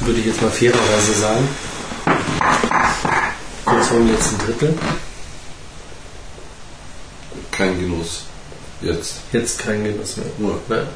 [0.00, 1.48] Würde ich jetzt mal fairerweise sagen.
[3.64, 4.74] Kurz vor dem letzten Drittel.
[7.50, 8.24] Kein Genuss.
[8.82, 9.14] Jetzt.
[9.32, 10.26] Jetzt kein Genuss mehr.
[10.68, 10.76] Ja.
[10.76, 10.86] Ne?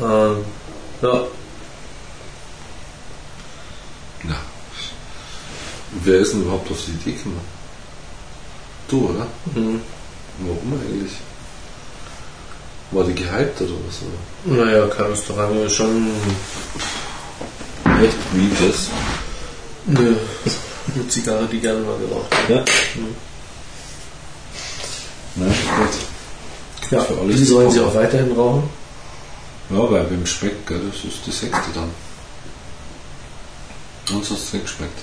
[0.00, 0.44] Ähm,
[1.00, 1.12] ja.
[1.12, 1.26] Ja.
[6.04, 7.40] Wer ist denn überhaupt auf die Idee gekommen?
[8.88, 9.26] Du, oder?
[9.54, 9.80] Mhm.
[10.40, 11.12] Warum eigentlich?
[12.90, 14.00] War die gehypt oder was?
[14.54, 14.64] Oder?
[14.64, 16.10] Naja, Carlos Torano ist schon
[18.02, 18.16] Echt?
[18.32, 18.88] Wie das?
[19.88, 20.16] eine,
[20.94, 22.68] eine Zigarre, die gerne mal geraucht wird.
[22.68, 23.02] Ja.
[25.36, 26.90] Na, gut.
[26.90, 28.68] Ja, Für alles die sollen sie auch weiterhin rauchen.
[29.70, 31.90] Ja, weil beim schmeckt, gell, das ist die sechste dann.
[34.14, 34.98] Uns hat es nicht geschmeckt.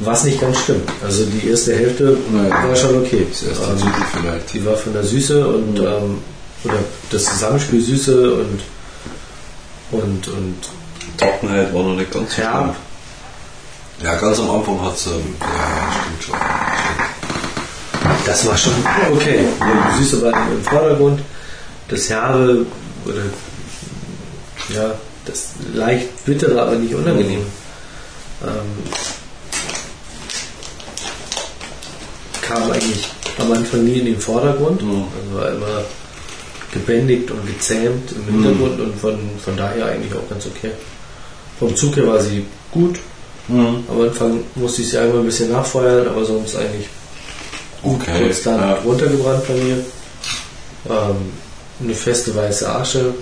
[0.00, 0.88] Was nicht ganz stimmt.
[1.04, 2.50] Also die erste Hälfte Nein.
[2.50, 3.26] war schon okay.
[3.30, 4.54] Das erste Ähm, Drittel vielleicht.
[4.54, 6.18] Die war von der Süße und ähm,
[6.64, 6.78] oder
[7.10, 8.60] das Zusammenspiel Süße und
[9.92, 10.56] und und
[11.18, 12.74] Trockenheit war noch nicht ganz so.
[14.02, 16.36] Ja, ganz am Anfang hat es, ähm, ja, stimmt schon.
[18.24, 18.72] das war schon
[19.12, 19.44] okay.
[19.60, 21.20] Die Süße war im Vordergrund,
[21.88, 22.64] das Herbe
[23.04, 23.20] oder
[24.74, 24.92] ja
[25.26, 27.44] das leicht bittere, aber nicht unangenehm.
[28.42, 28.92] Ähm,
[32.50, 33.08] kam eigentlich
[33.38, 34.82] am Anfang nie in den Vordergrund.
[34.82, 35.04] Mhm.
[35.16, 35.84] Also war immer
[36.72, 40.70] gebändigt und gezähmt im Hintergrund und von, von daher eigentlich auch ganz okay.
[41.58, 42.98] Vom Zug her war sie gut.
[43.48, 43.84] Mhm.
[43.88, 46.88] Am Anfang musste ich sie einmal ein bisschen nachfeuern, aber sonst eigentlich
[47.82, 48.24] Okay.
[48.24, 48.74] konstant ja.
[48.74, 49.76] runtergebrannt bei mir.
[50.90, 51.16] Ähm,
[51.82, 53.14] eine feste weiße Asche.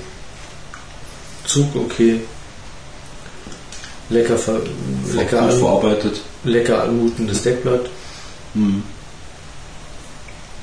[1.47, 2.21] Zug okay.
[4.11, 4.61] Lecker, ver
[5.15, 6.21] lecker, Gut an, verarbeitet.
[6.45, 7.89] lecker anmutendes Deckblatt.
[8.55, 8.83] Mhm.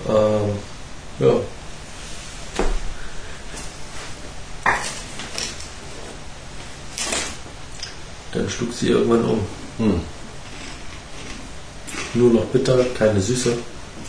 [0.08, 0.50] Ähm,
[1.20, 1.34] ja.
[8.34, 9.40] Dann schlug sie irgendwann um.
[9.78, 10.02] Mhm.
[12.14, 13.54] Nur noch bitter, keine Süße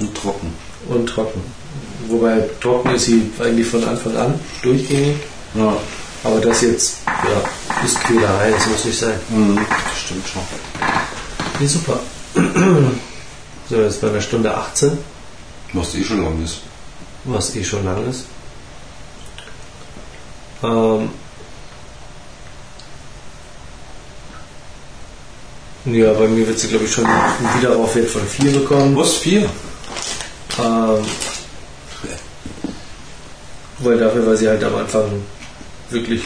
[0.00, 0.52] Und trocken.
[0.88, 1.40] und trocken.
[2.08, 5.16] Wobei trocken ist sie eigentlich von Anfang an durchgängig.
[5.54, 5.76] Ja.
[6.24, 9.14] Aber das jetzt, ja, ist Quälerei, das muss nicht sein.
[9.28, 9.56] Mhm.
[9.56, 10.42] Das stimmt schon.
[11.60, 12.00] Nee, super.
[13.68, 14.96] So, jetzt bei einer Stunde 18,
[15.72, 16.60] Was eh schon lang ist.
[17.24, 18.24] was eh schon lang ist.
[20.62, 21.10] Ähm,
[25.86, 28.96] ja, bei mir wird sie, glaube ich, schon einen Wiederaufwert von 4 bekommen.
[28.96, 29.14] Was?
[29.16, 29.42] Vier?
[30.58, 31.04] Ähm,
[33.78, 35.04] weil dafür war sie halt am Anfang
[35.90, 36.22] wirklich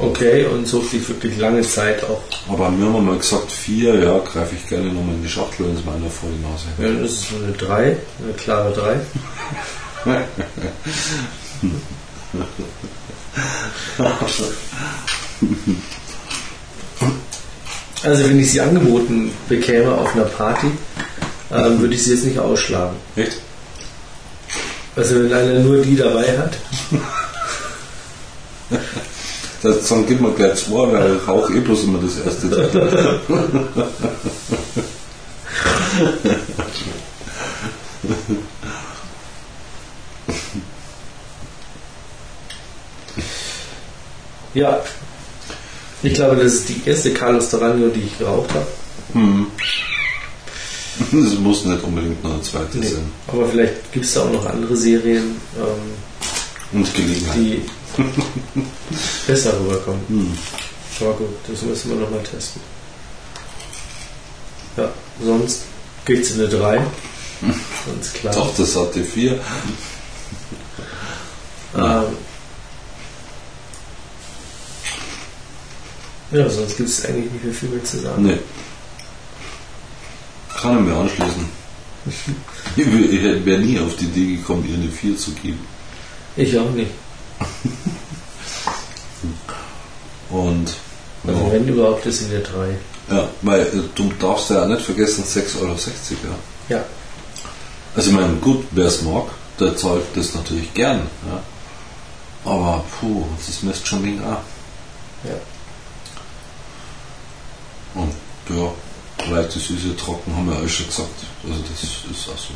[0.00, 2.22] okay und zog sich wirklich lange Zeit auch.
[2.48, 5.66] Aber mir haben wir mal gesagt, vier, ja, greife ich gerne nochmal in die Schachtel,
[5.66, 9.00] wenn es meiner vor die Nase Ja, dann ist so eine 3, eine klare 3.
[18.02, 20.66] Also wenn ich sie angeboten bekäme auf einer Party,
[21.50, 22.96] ähm, würde ich sie jetzt nicht ausschlagen.
[23.16, 23.38] Echt?
[24.94, 26.52] Also wenn einer nur die dabei hat,
[29.64, 32.50] Das, dann gib mir gleich zwei, weil ich rauche eh bloß immer das erste
[44.54, 44.80] ja.
[46.02, 48.66] Ich glaube, das ist die erste Carlos Torano, die ich geraucht habe.
[49.14, 49.46] Hm.
[51.10, 52.86] Das muss nicht unbedingt noch eine zweite Nee.
[52.86, 53.10] sein.
[53.26, 57.36] Aber vielleicht gibt es da auch noch andere Serien, ähm, Und Gelegenheit.
[57.36, 57.62] die
[59.26, 60.00] besser rüberkommen.
[60.08, 60.38] Hm.
[61.00, 62.60] Aber gut, das müssen wir nochmal testen.
[64.76, 64.92] Ja,
[65.22, 65.62] sonst
[66.04, 66.82] geht's in eine 3.
[67.86, 68.34] Ganz klar.
[68.34, 69.40] Doch, das hat die vier.
[71.76, 72.04] Ähm,
[76.30, 78.22] ja, sonst gibt es eigentlich nicht mehr viel mehr zu sagen.
[78.22, 78.38] Nee.
[80.56, 81.48] Kann ich mir anschließen.
[82.76, 85.66] Ich wäre nie auf die Idee gekommen, ihr eine 4 zu geben.
[86.36, 86.92] Ich auch nicht.
[90.30, 90.74] Und
[91.26, 91.52] Also Ja.
[91.52, 92.76] wenn überhaupt ist in der 3.
[93.10, 95.74] Ja, weil äh, du darfst ja nicht vergessen, 6,60 Euro,
[96.68, 96.76] ja.
[96.76, 96.84] Ja.
[97.96, 99.24] Also ich meine, gut, wer es mag,
[99.58, 101.42] der zahlt das natürlich gern, ja.
[102.50, 104.42] Aber puh, das misst schon wegen auch.
[105.24, 105.34] Ja.
[107.94, 108.12] Und
[108.50, 108.70] ja,
[109.34, 111.08] leichte, süße, trocken haben wir alles schon gesagt.
[111.42, 112.52] Also das ist auch so.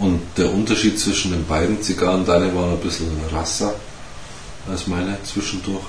[0.00, 3.74] Und der Unterschied zwischen den beiden Zigarren, deine waren ein bisschen rasser
[4.66, 5.84] als meine zwischendurch.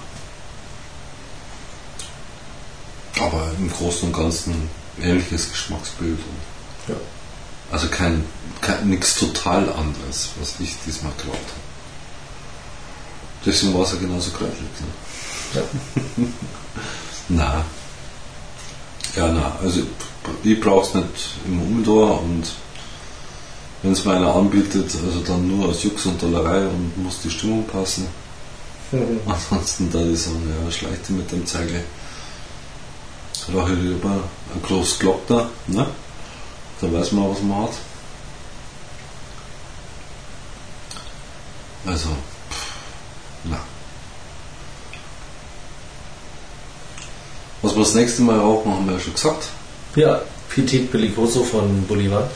[3.19, 4.69] Aber im Großen und Ganzen
[5.01, 6.19] ähnliches Geschmacksbild.
[6.19, 6.99] Und Ja.
[7.71, 8.25] Also kein,
[8.59, 11.61] kein nichts total anderes, was ich diesmal geraucht habe.
[13.45, 14.67] Deswegen war es ja genauso kräftig.
[14.81, 15.61] Ne?
[15.61, 15.61] Ja.
[17.29, 17.65] Na.
[19.15, 19.57] Ja, na.
[19.61, 19.81] Also
[20.43, 22.45] ich brauche es nicht im Humidor und
[23.82, 27.30] wenn es mir einer anbietet, also dann nur aus Jux und Dollerei und muss die
[27.30, 28.08] Stimmung passen.
[29.26, 31.84] Ansonsten da ich sagen, ja, schleichte mit dem Zeige.
[33.53, 35.88] Rauche ich lieber ein großes Glockner, ne?
[36.80, 37.74] Da weiß man, was man hat.
[41.86, 42.74] Also, pff,
[43.45, 43.60] na.
[47.62, 49.48] Was wir das nächste Mal rauchen, haben wir ja schon gesagt.
[49.95, 52.30] Ja, Petit Bellicoso von Bolivar.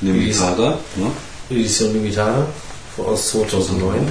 [0.00, 1.10] Limitada, ne?
[1.50, 2.46] Edition Limitada
[2.98, 4.10] aus 2009.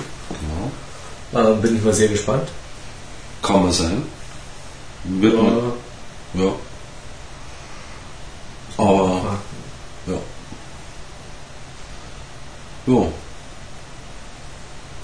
[1.33, 1.47] Genau.
[1.49, 2.47] Ähm, bin ich mal sehr gespannt.
[3.41, 4.03] Kann man sein.
[5.03, 6.51] Wird man, Äh, ja.
[8.77, 9.37] Aber,
[10.07, 10.13] ja.
[12.87, 13.05] Ja.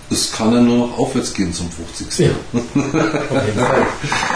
[0.09, 2.27] Es kann ja nur noch aufwärts gehen zum 50.
[2.27, 2.31] ja.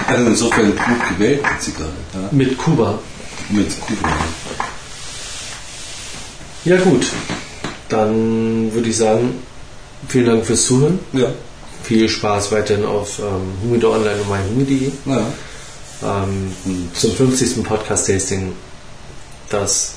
[0.07, 1.89] Also insofern gut gewählt, die Zigarre.
[2.13, 2.29] Ja.
[2.31, 2.99] Mit Kuba.
[3.49, 4.09] Mit Kuba.
[6.65, 7.05] Ja gut,
[7.89, 9.35] dann würde ich sagen,
[10.07, 10.99] vielen Dank fürs Zuhören.
[11.13, 11.27] Ja.
[11.83, 14.91] Viel Spaß weiterhin auf ähm, Humidor Online und myhumidor.de.
[15.05, 16.23] Ja.
[16.23, 16.51] Ähm,
[16.93, 17.63] zum 50.
[17.63, 18.53] Podcast-Tasting
[19.49, 19.93] das,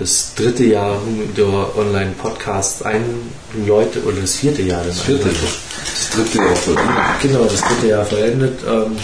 [0.00, 4.82] das dritte Jahr Humidor Online Podcast einläutet, oder das vierte Jahr.
[4.84, 5.58] das vierte, einläutet.
[5.84, 6.96] das dritte Jahr vollendet.
[7.22, 8.58] Genau, das dritte Jahr vollendet.
[8.68, 8.96] Ähm,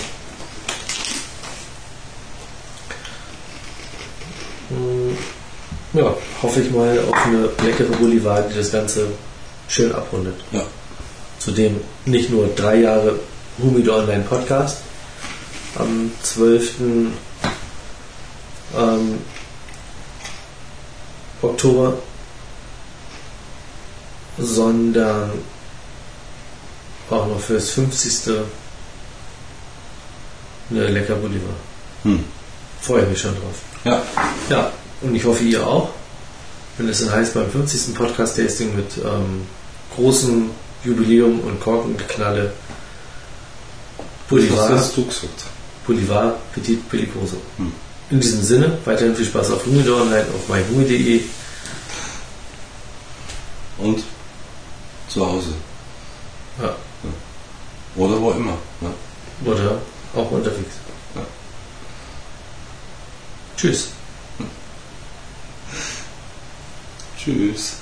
[5.96, 9.08] ja, hoffe ich mal auf eine leckere Bolivar, die das Ganze
[9.68, 10.34] schön abrundet.
[10.52, 10.62] Ja.
[11.38, 13.18] Zudem nicht nur drei Jahre
[13.58, 14.78] Humidor Online Podcast
[15.76, 16.74] am 12.
[18.76, 19.18] Ähm,
[21.42, 21.98] Oktober,
[24.38, 25.30] sondern
[27.10, 28.34] auch noch für das 50.
[30.70, 31.54] eine lecker Bolivar.
[32.02, 32.24] Hm.
[32.80, 33.62] Freue mich schon drauf.
[33.84, 34.02] Ja.
[34.50, 35.90] Ja, und ich hoffe, ihr auch.
[36.78, 37.94] Wenn es dann heißt, beim 50.
[37.94, 39.46] Podcast-Tasting mit ähm,
[39.94, 40.50] großem
[40.84, 42.52] Jubiläum und Korkenknalle
[43.98, 44.94] Was Bolivar, gesagt?
[45.86, 47.36] Bolivar Petit Pellicoso.
[47.56, 47.72] Hm.
[48.10, 51.22] In diesem Sinne, weiterhin viel Spaß auf Humidor Online, auf myhumi.de.
[53.78, 54.02] Und
[55.08, 55.54] zu Hause.
[56.60, 56.74] Ja,
[57.96, 58.56] Oder wo immer.
[58.80, 58.90] Ne?
[59.44, 59.80] oder
[60.14, 60.76] auch unterwegs.
[61.14, 61.22] Ja.
[63.56, 63.88] Tschüss.
[67.26, 67.80] Tschüss.